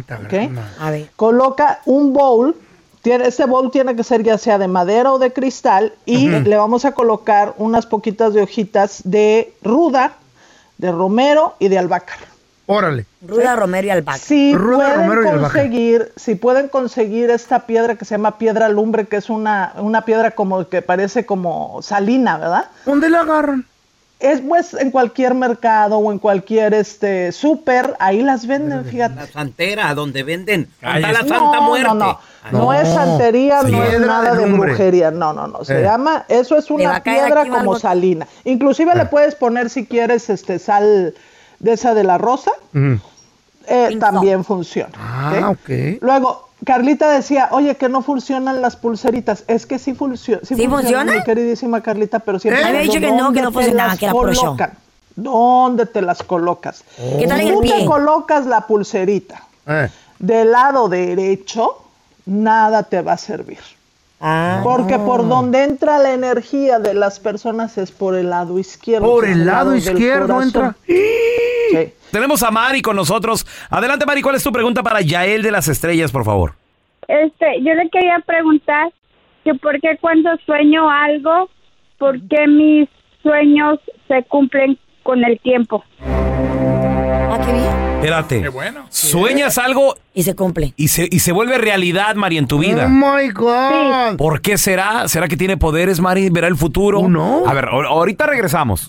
[1.17, 2.57] coloca un bowl.
[3.03, 6.57] Tiene, este bowl tiene que ser ya sea de madera o de cristal y le
[6.57, 10.13] vamos a colocar unas poquitas de hojitas de ruda,
[10.77, 12.15] de romero y de albahaca.
[12.73, 13.05] Órale.
[13.21, 14.19] Ruda, Romero y Albahaca.
[14.21, 19.07] Si Ruda, pueden romero y si pueden conseguir esta piedra que se llama piedra lumbre,
[19.07, 22.67] que es una, una piedra como que parece como salina, ¿verdad?
[22.87, 23.67] ¿Dónde la agarran?
[24.21, 29.15] Es pues en cualquier mercado o en cualquier este súper, ahí las venden, fíjate.
[29.17, 30.69] La santera, donde venden.
[30.81, 31.89] Está la Santa no, Muerte.
[31.89, 35.81] No, no, Ah, no es santería, no es nada de brujería, no, no, no, se
[35.81, 35.83] Eh.
[35.83, 37.79] llama, eso es una piedra como algo.
[37.79, 38.27] salina.
[38.45, 41.15] Inclusive le puedes poner si quieres este sal
[41.61, 42.95] de esa de la rosa, Mm.
[43.69, 44.93] eh, también funciona.
[44.99, 45.55] Ah.
[46.01, 49.45] Luego, Carlita decía, oye, que no funcionan las pulseritas.
[49.47, 51.13] Es que sí, funcio- sí, ¿Sí funciona?
[51.15, 52.63] mi queridísima Carlita, pero siempre...
[52.63, 52.67] ¿Eh?
[52.67, 54.57] Había dicho que no, que no ¿dónde te funcionaba, que era show.
[55.17, 56.85] ¿Dónde te las colocas?
[57.19, 59.89] ¿Qué tal en el Tú te colocas la pulserita Eh.
[60.19, 61.79] del lado derecho,
[62.27, 63.59] nada te va a servir.
[64.21, 64.61] Ah.
[64.63, 69.07] Porque por donde entra la energía de las personas es por el lado izquierdo.
[69.07, 70.77] Por el lado izquierdo entra.
[70.87, 71.95] Sí.
[72.11, 73.47] Tenemos a Mari con nosotros.
[73.71, 76.55] Adelante, Mari, ¿cuál es tu pregunta para Yael de las Estrellas, por favor?
[77.09, 78.93] Este, yo le quería preguntar
[79.45, 81.49] que por qué cuando sueño algo,
[81.99, 82.89] por qué mis
[83.23, 85.83] sueños se cumplen con el tiempo.
[86.03, 87.80] Ah, qué bien.
[88.01, 88.49] Espérate.
[88.49, 88.87] bueno.
[88.91, 90.73] Sueñas algo Y se cumple.
[90.77, 92.87] y se, y se vuelve realidad, Mari, en tu vida.
[92.87, 94.17] Oh my God.
[94.17, 95.09] ¿Por qué será?
[95.09, 96.31] ¿Será que tiene poderes, Mari?
[96.31, 97.01] ¿Verá el futuro?
[97.01, 97.43] Oh, no.
[97.47, 98.89] A ver, ahor- ahorita regresamos.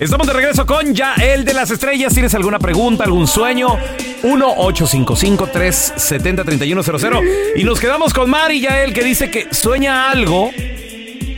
[0.00, 2.14] Estamos de regreso con Yael de las Estrellas.
[2.14, 3.76] ¿Tienes alguna pregunta, algún sueño?
[4.22, 7.22] 1-855-370-3100.
[7.56, 10.50] Y nos quedamos con Mari Yael que dice que sueña algo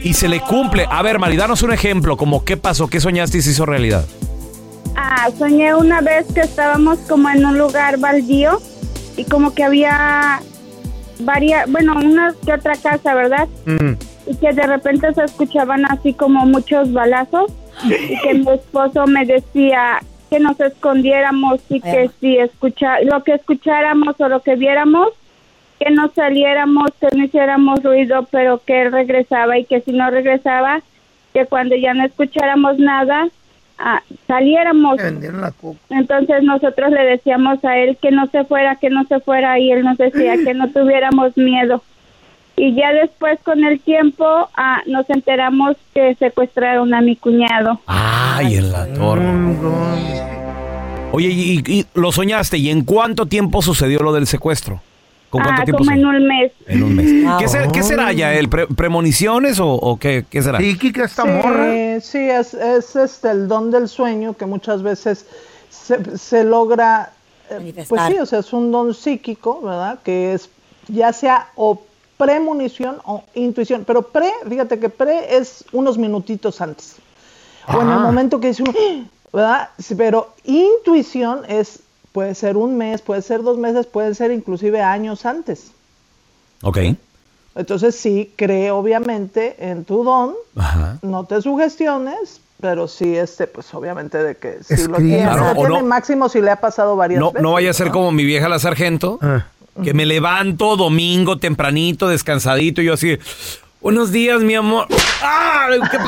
[0.02, 0.86] y se le cumple.
[0.90, 2.16] A ver, Mari, danos un ejemplo.
[2.16, 4.04] Como qué pasó, qué soñaste y se hizo realidad.
[5.12, 8.60] Ah, soñé una vez que estábamos como en un lugar baldío
[9.16, 10.40] y como que había
[11.18, 13.48] varias, bueno, una que otra casa, ¿verdad?
[13.66, 13.94] Mm.
[14.30, 17.52] Y que de repente se escuchaban así como muchos balazos
[17.84, 19.98] y que mi esposo me decía
[20.30, 25.08] que nos escondiéramos y que si escucha lo que escucháramos o lo que viéramos
[25.80, 30.08] que no saliéramos, que no hiciéramos ruido, pero que él regresaba y que si no
[30.08, 30.82] regresaba,
[31.32, 33.28] que cuando ya no escucháramos nada,
[33.80, 34.96] ah, saliéramos.
[34.96, 35.78] Me vendieron la coca.
[35.90, 39.72] Entonces nosotros le decíamos a él que no se fuera, que no se fuera y
[39.72, 41.82] él nos decía que no tuviéramos miedo.
[42.56, 44.24] Y ya después con el tiempo
[44.56, 47.80] ah, nos enteramos que secuestraron a mi cuñado.
[47.86, 49.24] Ay, en la torre.
[51.12, 52.58] Oye, y, y- y lo soñaste.
[52.58, 54.80] ¿Y en cuánto tiempo sucedió lo del secuestro?
[55.30, 55.78] ¿Con cuánto Ah, tiempo?
[55.78, 56.52] como se- en un mes.
[56.66, 57.24] En un mes.
[57.26, 58.34] Ah, ¿Qué, ser- qué será ya?
[58.34, 60.58] ¿El premoniciones o, o qué, qué será?
[60.58, 62.00] Psíquica esta sí, morra.
[62.00, 65.26] Sí, es, es este el don del sueño que muchas veces
[65.70, 67.12] se, se logra,
[67.48, 70.00] eh, pues sí, o sea, es un don psíquico, ¿verdad?
[70.02, 70.50] Que es
[70.88, 71.80] ya sea o
[72.16, 73.84] premonición o intuición.
[73.86, 76.96] Pero pre, fíjate que pre es unos minutitos antes.
[77.68, 77.98] O en el Ah.
[78.00, 79.04] momento que dice uno, ¡Ah!
[79.32, 79.68] ¿verdad?
[79.78, 81.80] Sí, Pero intuición es,
[82.12, 85.72] puede ser un mes, puede ser dos meses, puede ser inclusive años antes.
[86.62, 86.78] Ok.
[87.54, 90.98] Entonces sí, cree obviamente en tu don, Ajá.
[91.02, 95.54] no te sugestiones, pero sí, este, pues obviamente de que si lo tiene, Claro, o
[95.66, 97.42] tiene no- máximo si le ha pasado varias No, veces.
[97.42, 99.46] no vaya a ser como mi vieja la sargento, Ah.
[99.82, 103.18] que me levanto domingo tempranito, descansadito, y yo así,
[103.80, 104.86] buenos días, mi amor.
[105.22, 105.68] ¡Ah!
[105.90, 105.98] ¿Qué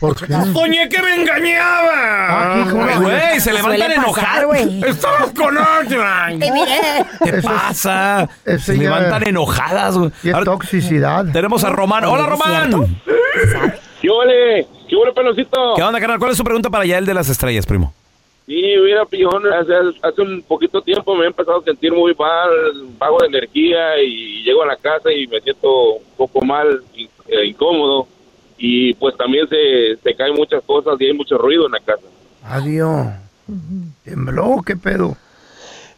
[0.00, 1.90] pa- Soñé que me engañaba.
[2.28, 4.44] Ah, güey, se levantan enojados.
[4.46, 4.82] güey.
[4.84, 6.28] Estamos con otra.
[7.24, 8.28] ¿Qué pasa?
[8.58, 9.96] Se ya- levantan enojadas.
[9.96, 10.10] güey.
[10.22, 11.24] Y es toxicidad.
[11.32, 12.04] tenemos a Román.
[12.04, 12.98] Hola, Román.
[14.00, 14.66] ¿Qué ole?
[14.88, 15.74] ¿Qué ole, pelocito?
[15.76, 16.18] ¿Qué onda, carnal?
[16.18, 17.92] ¿Cuál es su pregunta para Yael de las estrellas, primo?
[18.46, 19.72] Sí, mira, pillón, hace,
[20.02, 22.48] hace un poquito tiempo me he empezado a sentir muy mal,
[22.96, 27.08] bajo de energía y llego a la casa y me siento un poco mal, in-
[27.26, 28.06] eh, incómodo
[28.58, 32.02] y pues también se, se caen muchas cosas y hay mucho ruido en la casa.
[32.44, 33.06] Adiós.
[34.04, 35.16] Tembló, qué pedo.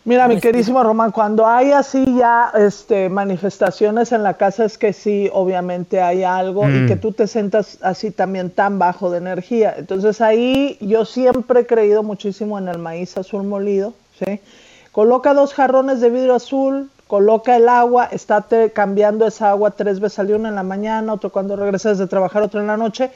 [0.05, 4.95] Mira, mi querísimo Román, cuando hay así ya este, manifestaciones en la casa es que
[4.95, 6.87] sí, obviamente hay algo y Mm.
[6.87, 9.75] que tú te sientas así también tan bajo de energía.
[9.77, 14.41] Entonces ahí yo siempre he creído muchísimo en el maíz azul molido, ¿sí?
[14.93, 20.21] Coloca dos jarrones de vidrio azul, coloca el agua, estate cambiando esa agua tres veces
[20.21, 23.11] al día, una en la mañana, otro cuando regresas de trabajar, otro en la noche,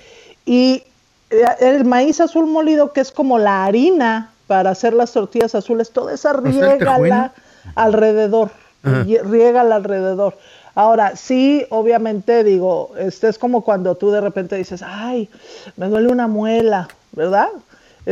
[0.45, 0.82] y
[1.30, 5.90] eh, el maíz azul molido, que es como la harina para hacer las tortillas azules,
[5.90, 7.32] toda esa riégala
[7.74, 8.51] alrededor,
[8.82, 10.36] riégala alrededor.
[10.74, 15.28] Ahora, sí, obviamente digo, este es como cuando tú de repente dices, ay,
[15.76, 17.49] me duele una muela, ¿verdad?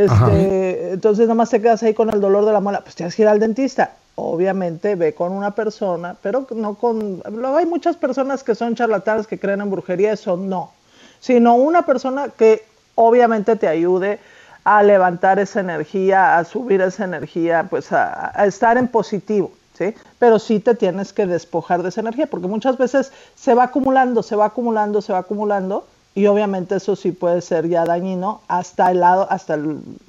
[0.09, 0.27] Ajá.
[0.27, 3.17] Este, entonces nada más te quedas ahí con el dolor de la muela, pues tienes
[3.17, 3.95] que ir al dentista.
[4.17, 7.23] Obviamente ve con una persona, pero no con...
[7.31, 10.73] Luego hay muchas personas que son charlatanes que creen en brujería, eso no.
[11.21, 12.63] Sino una persona que
[12.95, 14.19] obviamente te ayude
[14.65, 19.95] a levantar esa energía, a subir esa energía, pues a, estar en positivo, ¿sí?
[20.19, 24.23] Pero sí te tienes que despojar de esa energía, porque muchas veces se va acumulando,
[24.23, 28.91] se va acumulando, se va acumulando, y obviamente eso sí puede ser ya dañino hasta
[28.91, 29.59] el lado, hasta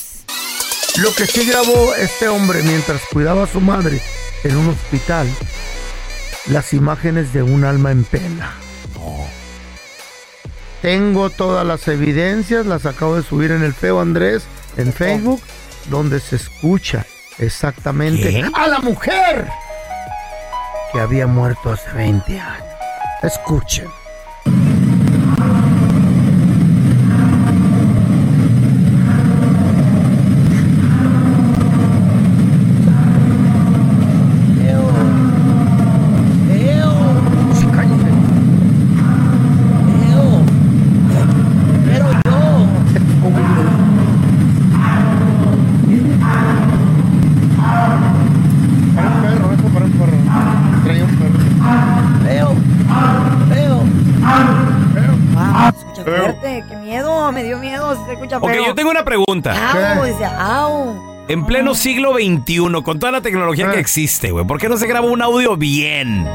[1.01, 4.01] Lo que sí grabó este hombre mientras cuidaba a su madre
[4.43, 5.27] en un hospital,
[6.47, 8.53] las imágenes de un alma en pena.
[10.81, 14.43] Tengo todas las evidencias, las acabo de subir en el feo Andrés
[14.77, 15.41] en Facebook,
[15.89, 17.05] donde se escucha
[17.39, 18.45] exactamente ¿Qué?
[18.53, 19.47] a la mujer
[20.91, 22.67] que había muerto hace 20 años.
[23.23, 23.87] Escuchen.
[59.25, 59.95] Pregunta.
[59.97, 61.07] Au, dice, au.
[61.29, 63.73] En pleno siglo XXI, con toda la tecnología Ah.
[63.73, 66.25] que existe, güey, ¿por qué no se graba un audio bien?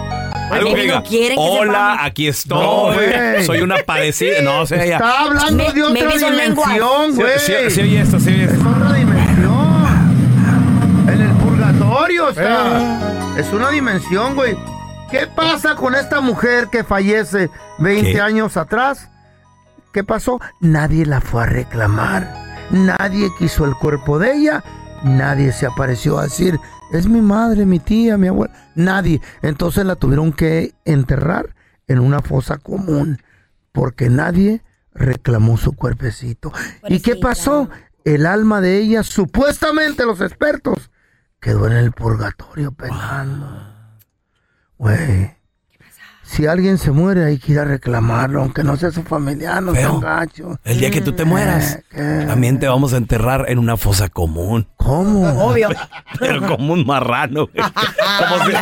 [0.50, 1.98] Algo que diga, quieren que hola, sepamos".
[2.06, 3.44] aquí No, estoy, güey.
[3.46, 4.96] soy una padecida, no, o sea, ya.
[4.96, 7.16] Está hablando Me- de otra maybe son dimensión, lenguas.
[7.16, 7.38] güey.
[7.38, 9.32] Sí, sí, sí, oye esto, sí, oye Es otra dimensión.
[11.08, 13.34] En el purgatorio está.
[13.38, 14.56] Es una dimensión, güey.
[15.10, 18.20] ¿Qué pasa con esta mujer que fallece 20 ¿Qué?
[18.20, 19.08] años atrás?
[19.92, 20.38] ¿Qué pasó?
[20.60, 22.41] Nadie la fue a reclamar.
[22.70, 24.64] Nadie quiso el cuerpo de ella.
[25.04, 26.58] Nadie se apareció a decir,
[26.92, 28.52] es mi madre, mi tía, mi abuela.
[28.74, 29.20] Nadie.
[29.42, 31.54] Entonces la tuvieron que enterrar
[31.88, 33.20] en una fosa común.
[33.72, 34.62] Porque nadie
[34.94, 36.52] reclamó su cuerpecito.
[36.88, 37.70] ¿Y qué pasó?
[38.04, 40.90] El alma de ella, supuestamente los expertos,
[41.40, 43.46] quedó en el purgatorio penando.
[44.76, 45.41] Güey.
[46.34, 49.74] Si alguien se muere hay que ir a reclamarlo, aunque no sea su familiar, no
[49.74, 50.58] sea un gacho.
[50.64, 52.24] El día que tú te mueras, ¿Qué?
[52.26, 54.66] también te vamos a enterrar en una fosa común.
[54.76, 55.28] ¿Cómo?
[55.44, 55.68] Obvio.
[56.18, 57.48] Pero como un marrano.
[57.48, 57.64] güey.
[58.18, 58.52] Como si,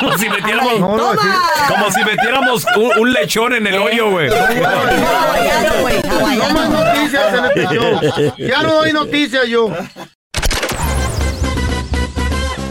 [0.00, 1.28] como si metiéramos, No, no, sí.
[1.68, 4.28] como si metiéramos un, un lechón en el hoyo, güey.
[6.38, 8.00] No más noticias en este show.
[8.38, 9.70] Ya no doy noticias yo.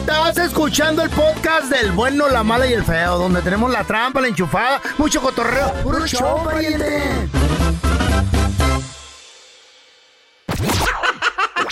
[0.07, 4.21] Estás escuchando el podcast del bueno, la mala y el feo, donde tenemos la trampa,
[4.21, 5.73] la enchufada, mucho cotorreo.
[5.81, 7.27] ¡Puro show, pariente!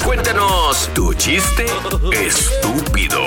[0.04, 1.68] Cuéntanos tu chiste
[2.12, 3.20] estúpido.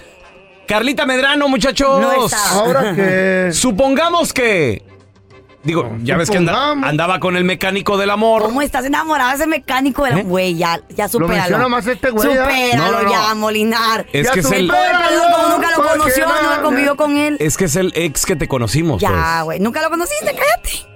[0.73, 2.01] Carlita Medrano, muchachos.
[2.01, 2.49] No está.
[2.49, 3.49] ¿Ahora qué?
[3.53, 4.81] Supongamos que.
[5.61, 8.41] Digo, ya ves que andaba con el mecánico del amor.
[8.41, 10.21] ¿Cómo estás enamorado de ese mecánico de la...
[10.23, 11.37] Güey, ya, ya supéralo.
[11.37, 12.43] menciona más este güey, ¿ya?
[12.43, 13.11] Supéralo No, no, no.
[13.11, 14.05] ya, Molinar.
[14.11, 17.37] Es Ya que es el, como nunca lo ¿Para qué conoció, nunca convivió con él.
[17.39, 19.43] es que es el ex que te conocimos, Ya, pues.
[19.45, 19.59] güey.
[19.61, 20.92] Nunca lo conociste, cállate.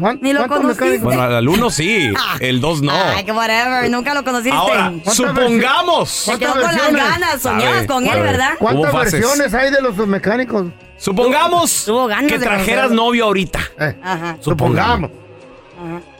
[0.00, 0.98] ¿Cuán- Ni lo conociste.
[0.98, 2.92] Bueno, al uno sí, el dos no.
[2.92, 3.90] Ay, que whatever.
[3.90, 4.56] Nunca lo conociste.
[4.56, 6.08] Ahora, supongamos.
[6.10, 7.42] Se quedó con las ganas.
[7.42, 8.22] Soñabas con él, ver.
[8.22, 8.50] ¿verdad?
[8.58, 10.66] ¿Cuántas versiones hay de los mecánicos?
[10.98, 13.60] Supongamos Tuvo ganas que trajeras novio ahorita.
[13.78, 14.36] Eh, Ajá.
[14.40, 15.10] supongamos.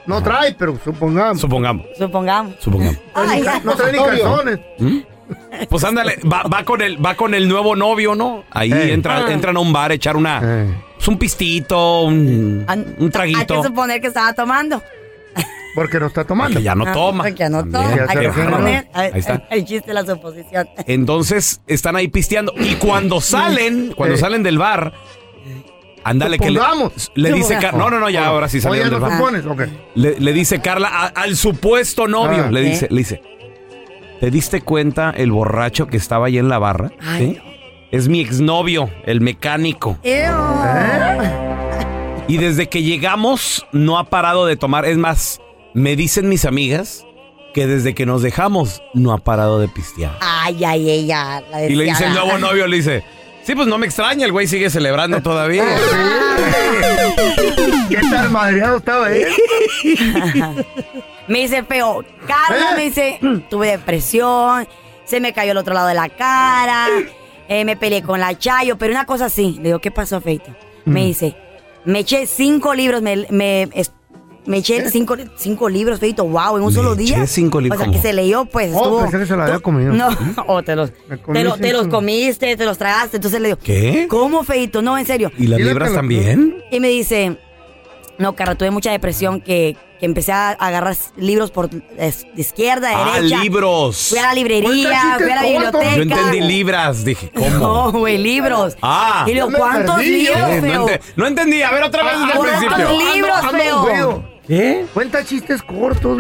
[0.06, 1.40] No trae, pero supongamos.
[1.40, 1.86] Supongamos.
[1.98, 2.54] Supongamos.
[2.60, 2.98] Supongamos.
[3.64, 4.58] No trae ni calzones.
[5.68, 8.44] Pues ándale, va, va con el, va con el nuevo novio, ¿no?
[8.50, 8.92] Ahí Eh.
[8.92, 9.32] entra, Ah.
[9.32, 10.74] entran a un bar a echar una, Eh.
[10.96, 13.60] pues un pistito, un, un Hay traguito.
[13.62, 14.82] que suponer que estaba tomando.
[15.74, 16.58] Porque no está tomando.
[16.58, 17.22] Que ya no Ah, toma.
[17.24, 17.82] Porque ya no También.
[17.84, 17.96] toma.
[17.96, 18.88] Ya Hay que.
[18.94, 19.42] Ay, Ahí está.
[19.50, 20.68] El chiste la suposición.
[20.86, 22.52] Entonces están ahí pisteando.
[22.56, 24.18] Y cuando salen, cuando Eh.
[24.18, 24.92] salen del bar,
[26.04, 26.60] ándale que le,
[27.14, 27.58] le dice.
[27.60, 27.78] Carla.
[27.78, 29.18] No, no, no, ya ahora sí Oye, salieron del no bar.
[29.18, 29.60] supones, ok.
[29.94, 32.44] Le, le dice Carla a- al supuesto novio.
[32.48, 32.50] Ah.
[32.50, 33.22] le dice, le dice,
[34.20, 36.90] ¿te diste cuenta el borracho que estaba ahí en la barra?
[37.00, 37.40] Ay, ¿Sí?
[37.90, 39.98] Es mi exnovio, el mecánico.
[42.28, 44.84] Y desde que llegamos no ha parado de tomar.
[44.84, 45.40] Es más,
[45.72, 47.06] me dicen mis amigas
[47.54, 50.12] que desde que nos dejamos no ha parado de pistear.
[50.20, 51.42] Ay, ay, ella.
[51.50, 53.02] La Y le dice el nuevo novio, le dice,
[53.42, 55.64] sí, pues no me extraña, el güey sigue celebrando todavía.
[57.88, 59.28] ¿Qué tal madreado estaba él?
[61.28, 62.04] Me dice feo.
[62.26, 62.76] Carla ¿Eh?
[62.76, 63.20] me dice,
[63.50, 64.66] tuve depresión,
[65.04, 66.86] se me cayó el otro lado de la cara,
[67.48, 69.54] eh, me peleé con la Chayo, pero una cosa así.
[69.58, 70.50] Le digo, ¿qué pasó, Feito?
[70.84, 71.36] Me dice,
[71.84, 73.68] me eché cinco libros, me, me,
[74.46, 77.26] me eché cinco, cinco libros, Feito, wow, en un Me solo eché día.
[77.26, 78.70] cinco libros, O sea, que se leyó, pues.
[78.74, 79.92] Oh, estuvo- pensé que se lo había comido.
[79.92, 80.08] No,
[80.46, 81.76] o te los, te, lo- te cinco.
[81.78, 83.18] los comiste, te los tragaste.
[83.18, 84.06] Entonces le digo, ¿Qué?
[84.08, 84.80] ¿cómo, Feito?
[84.80, 85.30] No, en serio.
[85.36, 86.62] ¿Y las libras también?
[86.70, 87.36] Y me dice,
[88.16, 93.12] no, Carla, tuve mucha depresión que, que empecé a agarrar libros por de izquierda, Ah,
[93.16, 93.42] derecha.
[93.42, 94.08] libros.
[94.10, 95.96] Fui a la librería, Cuenta fui a la biblioteca.
[95.96, 97.48] Yo entendí libras, dije, ¿cómo?
[97.58, 98.76] No, güey, libros.
[98.82, 99.24] Ah.
[99.26, 100.98] Y le digo, ¿cuántos perdí, libros, Eh, no, feo?
[101.16, 103.14] no entendí, a ver otra vez desde el ¿cuántos principio.
[103.14, 103.84] libros, Ando- ando feo?
[103.84, 104.38] feo.
[104.48, 104.86] ¿Qué?
[104.94, 106.18] Cuenta chistes cortos.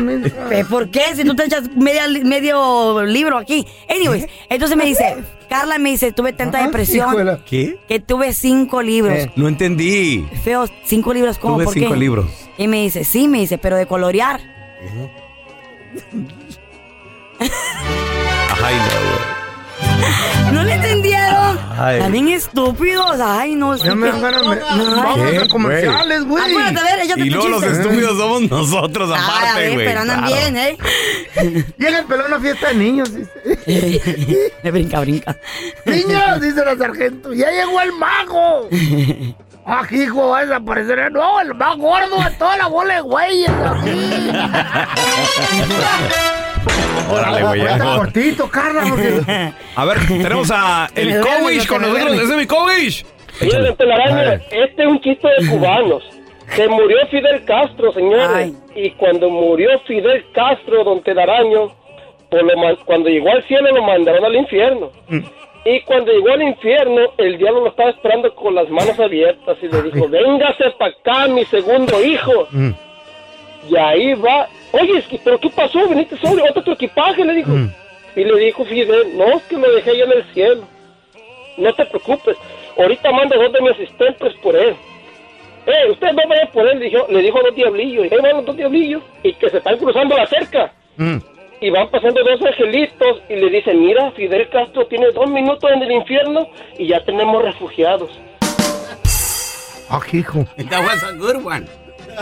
[0.50, 1.00] Pe- ¿Por qué?
[1.16, 3.66] Si tú te echas media, medio libro aquí.
[3.88, 5.16] Anyways, entonces me dice,
[5.48, 7.40] Carla me dice, tuve tanta Ajá, depresión hijuela.
[7.48, 7.78] ¿Qué?
[7.88, 9.16] que tuve cinco libros.
[9.16, 9.32] Eh.
[9.34, 10.26] No entendí.
[10.44, 11.54] Feo, cinco libros, ¿cómo?
[11.54, 11.96] Tuve ¿Por cinco qué?
[12.00, 12.26] libros.
[12.58, 14.40] Y me dice, sí, me dice, pero de colorear.
[17.40, 19.38] Ay, no, güey.
[20.52, 21.58] ¿No le entendieron?
[21.78, 22.00] Ay.
[22.00, 23.20] También estúpidos.
[23.20, 23.86] Ay, no sé.
[23.86, 24.10] Ya me.
[24.10, 26.42] Vamos a ¿Qué, hacer comerciales, güey.
[26.42, 29.86] Acuérdate, a ver, échate Y tu luego los estúpidos somos nosotros aparte, güey.
[29.86, 30.34] pero andan claro.
[30.34, 30.78] bien, ¿eh?
[31.78, 33.14] Llega el pelón a una fiesta de niños.
[33.14, 34.52] Dice.
[34.64, 35.36] Me brinca, brinca.
[35.84, 37.32] Niños, dice la sargento.
[37.32, 38.68] Ya llegó el mago.
[39.70, 41.12] Ah, hijo, va a desaparecer.
[41.12, 44.30] No, el más gordo de toda la bola de güeyes aquí.
[47.10, 47.62] Órale, güey.
[47.62, 48.82] ya cortito, Carla.
[48.88, 52.12] porque- A ver, tenemos a el que con nosotros.
[52.14, 52.46] Ese es mi
[54.30, 54.42] ver.
[54.50, 56.02] este es un chiste de cubanos.
[56.56, 58.28] Se murió Fidel Castro, señores.
[58.34, 58.56] Ay.
[58.74, 61.68] Y cuando murió Fidel Castro, don Telaraño,
[62.30, 64.90] pues lo man- cuando llegó al cielo lo mandaron al infierno.
[65.64, 69.68] Y cuando llegó al infierno, el diablo lo estaba esperando con las manos abiertas y
[69.68, 72.48] le dijo, véngase para acá, mi segundo hijo.
[72.50, 72.70] Mm.
[73.68, 74.48] Y ahí va.
[74.72, 75.86] Oye, ¿pero qué pasó?
[75.88, 76.42] ¿Veniste solo?
[76.48, 77.24] ¿Otro tu equipaje?
[77.24, 77.50] Le dijo.
[77.50, 77.70] Mm.
[78.16, 80.62] Y le dijo Fidel, no, es que lo dejé allá en el cielo.
[81.56, 82.36] No te preocupes.
[82.76, 84.74] Ahorita mando dos de mis asistentes por él.
[85.66, 88.06] Eh, usted va a ver por él, dijo, le dijo a dos diablillos.
[88.06, 89.02] Y ahí van los dos diablillos.
[89.22, 90.72] Y que se están cruzando la cerca.
[90.96, 91.18] Mm.
[91.60, 95.82] Y van pasando dos angelitos y le dicen, mira, Fidel Castro tiene dos minutos en
[95.82, 96.48] el infierno
[96.78, 98.10] y ya tenemos refugiados.
[99.90, 100.44] Ah, hijo.
[100.70, 101.66] That was a good one.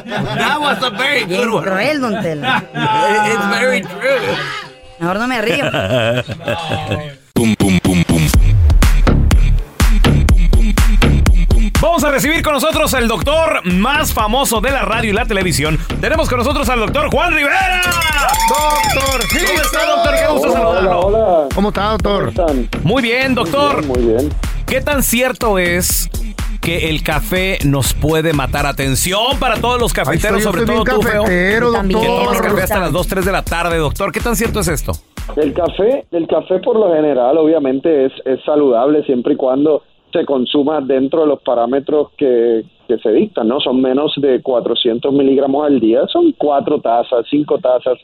[0.04, 1.64] That was a very good one.
[1.64, 2.62] cruel, don Tela.
[2.72, 4.36] It's very true.
[4.98, 5.64] Mejor no me río.
[7.34, 7.75] Vamos a
[12.16, 15.76] recibir con nosotros al doctor más famoso de la radio y la televisión.
[16.00, 17.82] Tenemos con nosotros al doctor Juan Rivera.
[18.48, 20.14] Doctor, ¿Cómo está, doctor?
[20.14, 21.00] Qué gusto saludarlo.
[21.00, 21.48] Hola.
[21.54, 22.32] ¿Cómo está, doctor?
[22.84, 23.84] Muy bien, doctor.
[23.84, 24.30] Muy bien.
[24.66, 26.08] ¿Qué tan cierto es
[26.62, 28.64] que el café nos puede matar?
[28.64, 31.22] Atención para todos los cafeteros, sobre todo tú, feo.
[31.24, 32.06] cafetero, Que doctor.
[32.06, 34.10] tomas café hasta las 2, 3 de la tarde, doctor.
[34.10, 34.92] ¿Qué tan cierto es esto?
[35.36, 39.82] El café, el café por lo general obviamente es, es saludable siempre y cuando
[40.12, 43.60] se consuma dentro de los parámetros que, que se dictan, ¿no?
[43.60, 47.98] Son menos de 400 miligramos al día, son cuatro tazas, cinco tazas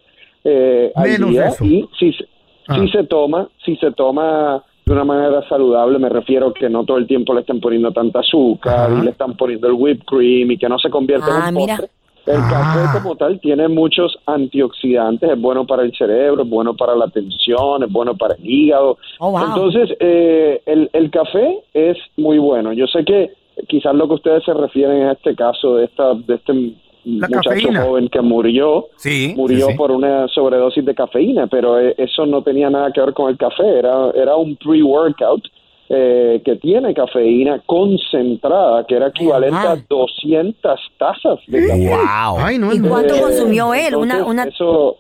[0.45, 1.65] eh, al Menos día eso.
[1.65, 2.27] y si, se-
[2.69, 2.77] Ah.
[2.81, 6.97] si se toma, si se toma de una manera saludable, me refiero que no todo
[6.99, 10.59] el tiempo le estén poniendo tanta azúcar y le están poniendo el whipped cream y
[10.59, 11.77] que no se convierta Ah, en un mira.
[11.77, 11.91] postre.
[12.27, 16.95] El café como tal tiene muchos antioxidantes, es bueno para el cerebro, es bueno para
[16.95, 18.97] la tensión, es bueno para el hígado.
[19.19, 19.47] Oh, wow.
[19.47, 22.73] Entonces, eh, el, el café es muy bueno.
[22.73, 23.33] Yo sé que
[23.69, 26.53] quizás lo que ustedes se refieren en este caso de esta de este
[27.05, 27.83] muchacho cafeína.
[27.83, 29.77] joven que murió, Sí, murió sí, sí.
[29.79, 33.37] por una sobredosis de cafeína, pero eh, eso no tenía nada que ver con el
[33.37, 35.43] café, era, era un pre-workout
[35.95, 41.89] eh, que tiene cafeína concentrada, que era equivalente a 200 tazas de café.
[41.91, 42.39] Wow.
[42.39, 43.95] Ay, no, ¿Y cuánto Eh, consumió él?
[43.97, 44.43] Una, entonces, una...
[44.45, 44.97] Eso,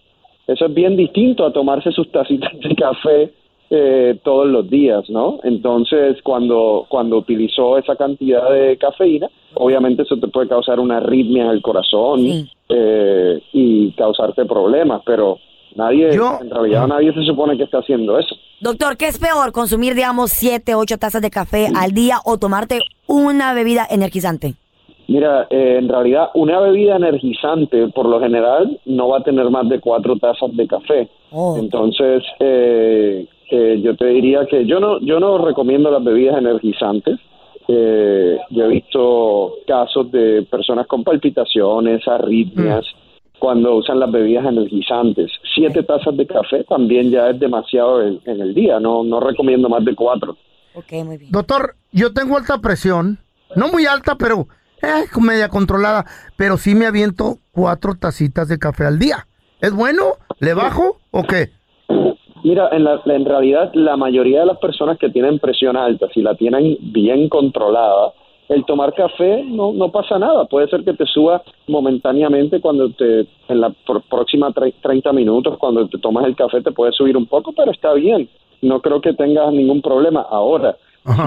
[0.47, 3.32] eso es bien distinto a tomarse sus tacitas de café
[3.70, 5.38] eh, todos los días, ¿no?
[5.45, 11.45] Entonces, cuando, cuando utilizó esa cantidad de cafeína, obviamente eso te puede causar una arritmia
[11.45, 12.51] en el corazón Sí.
[12.68, 15.38] eh, y causarte problemas, pero
[15.76, 18.34] nadie, Yo- en realidad nadie se supone que está haciendo eso.
[18.60, 19.52] Doctor, ¿qué es peor?
[19.52, 24.54] ¿Consumir, digamos, siete, ocho tazas de café al día o tomarte una bebida energizante?
[25.08, 29.68] Mira, eh, en realidad una bebida energizante por lo general no va a tener más
[29.68, 31.08] de cuatro tazas de café.
[31.32, 31.56] Oh.
[31.58, 37.18] Entonces, eh, eh, yo te diría que yo no, yo no recomiendo las bebidas energizantes.
[37.68, 42.84] Eh, yo he visto casos de personas con palpitaciones, arritmias,
[43.43, 45.28] cuando usan las bebidas energizantes.
[45.53, 48.78] Siete tazas de café también ya es demasiado en, en el día.
[48.78, 50.36] No, no recomiendo más de cuatro.
[50.74, 51.32] Ok, muy bien.
[51.32, 53.18] Doctor, yo tengo alta presión.
[53.57, 54.47] No muy alta, pero
[54.80, 56.07] eh, media controlada.
[56.36, 59.26] Pero sí me aviento cuatro tacitas de café al día.
[59.61, 60.18] ¿Es bueno?
[60.38, 61.51] ¿Le bajo o qué?
[62.45, 66.22] Mira, en, la, en realidad la mayoría de las personas que tienen presión alta, si
[66.22, 68.12] la tienen bien controlada,
[68.55, 70.44] el tomar café no, no pasa nada.
[70.46, 73.72] Puede ser que te suba momentáneamente cuando te, en la
[74.09, 77.70] próxima tre- 30 minutos, cuando te tomas el café te puede subir un poco, pero
[77.72, 78.28] está bien.
[78.61, 80.26] No creo que tengas ningún problema.
[80.30, 80.76] Ahora,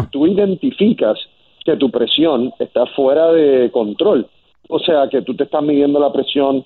[0.04, 1.18] si tú identificas
[1.66, 4.28] que tu presión está fuera de control,
[4.70, 6.64] o sea, que tú te estás midiendo la presión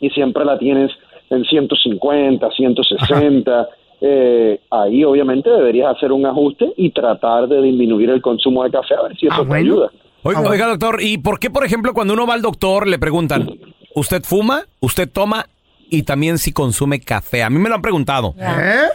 [0.00, 0.92] y siempre la tienes
[1.30, 3.68] en 150, 160,
[4.00, 8.94] eh, ahí obviamente deberías hacer un ajuste y tratar de disminuir el consumo de café
[8.94, 9.90] a ver si eso te ayuda.
[10.22, 13.48] Oiga, oiga, doctor, ¿y por qué, por ejemplo, cuando uno va al doctor le preguntan,
[13.94, 14.62] ¿usted fuma?
[14.80, 15.46] ¿Usted toma?
[15.90, 17.42] Y también si consume café.
[17.42, 18.34] A mí me lo han preguntado.
[18.38, 18.88] ¿Eh?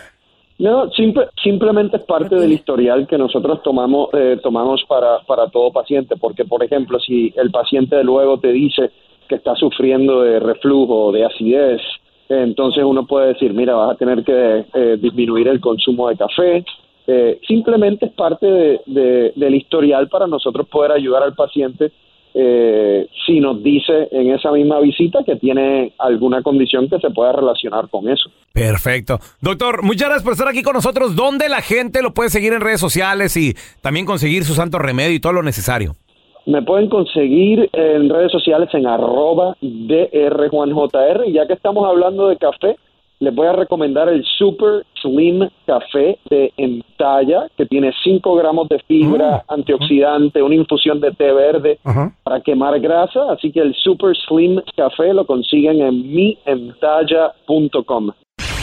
[0.60, 5.72] No, simple- simplemente es parte del historial que nosotros tomamos eh, tomamos para, para todo
[5.72, 8.92] paciente, porque por ejemplo, si el paciente luego te dice
[9.28, 11.82] que está sufriendo de reflujo, de acidez,
[12.30, 16.66] entonces uno puede decir, mira, vas a tener que eh, disminuir el consumo de café.
[17.06, 21.92] Eh, simplemente es parte de- de- del historial para nosotros poder ayudar al paciente
[22.36, 27.32] eh, si nos dice en esa misma visita que tiene alguna condición que se pueda
[27.32, 28.32] relacionar con eso.
[28.52, 29.20] Perfecto.
[29.40, 31.16] Doctor, muchas gracias por estar aquí con nosotros.
[31.16, 35.14] ¿Dónde la gente lo puede seguir en redes sociales y también conseguir su santo remedio
[35.14, 35.94] y todo lo necesario?
[36.46, 41.24] Me pueden conseguir en redes sociales en arroba drjuanjr.
[41.28, 42.76] Y ya que estamos hablando de café,
[43.20, 48.80] les voy a recomendar el Super Slim Café de Entalla, que tiene 5 gramos de
[48.80, 51.80] fibra antioxidante, una infusión de té verde
[52.24, 58.12] para quemar grasa, así que el Super Slim Café lo consiguen en mientalla.com.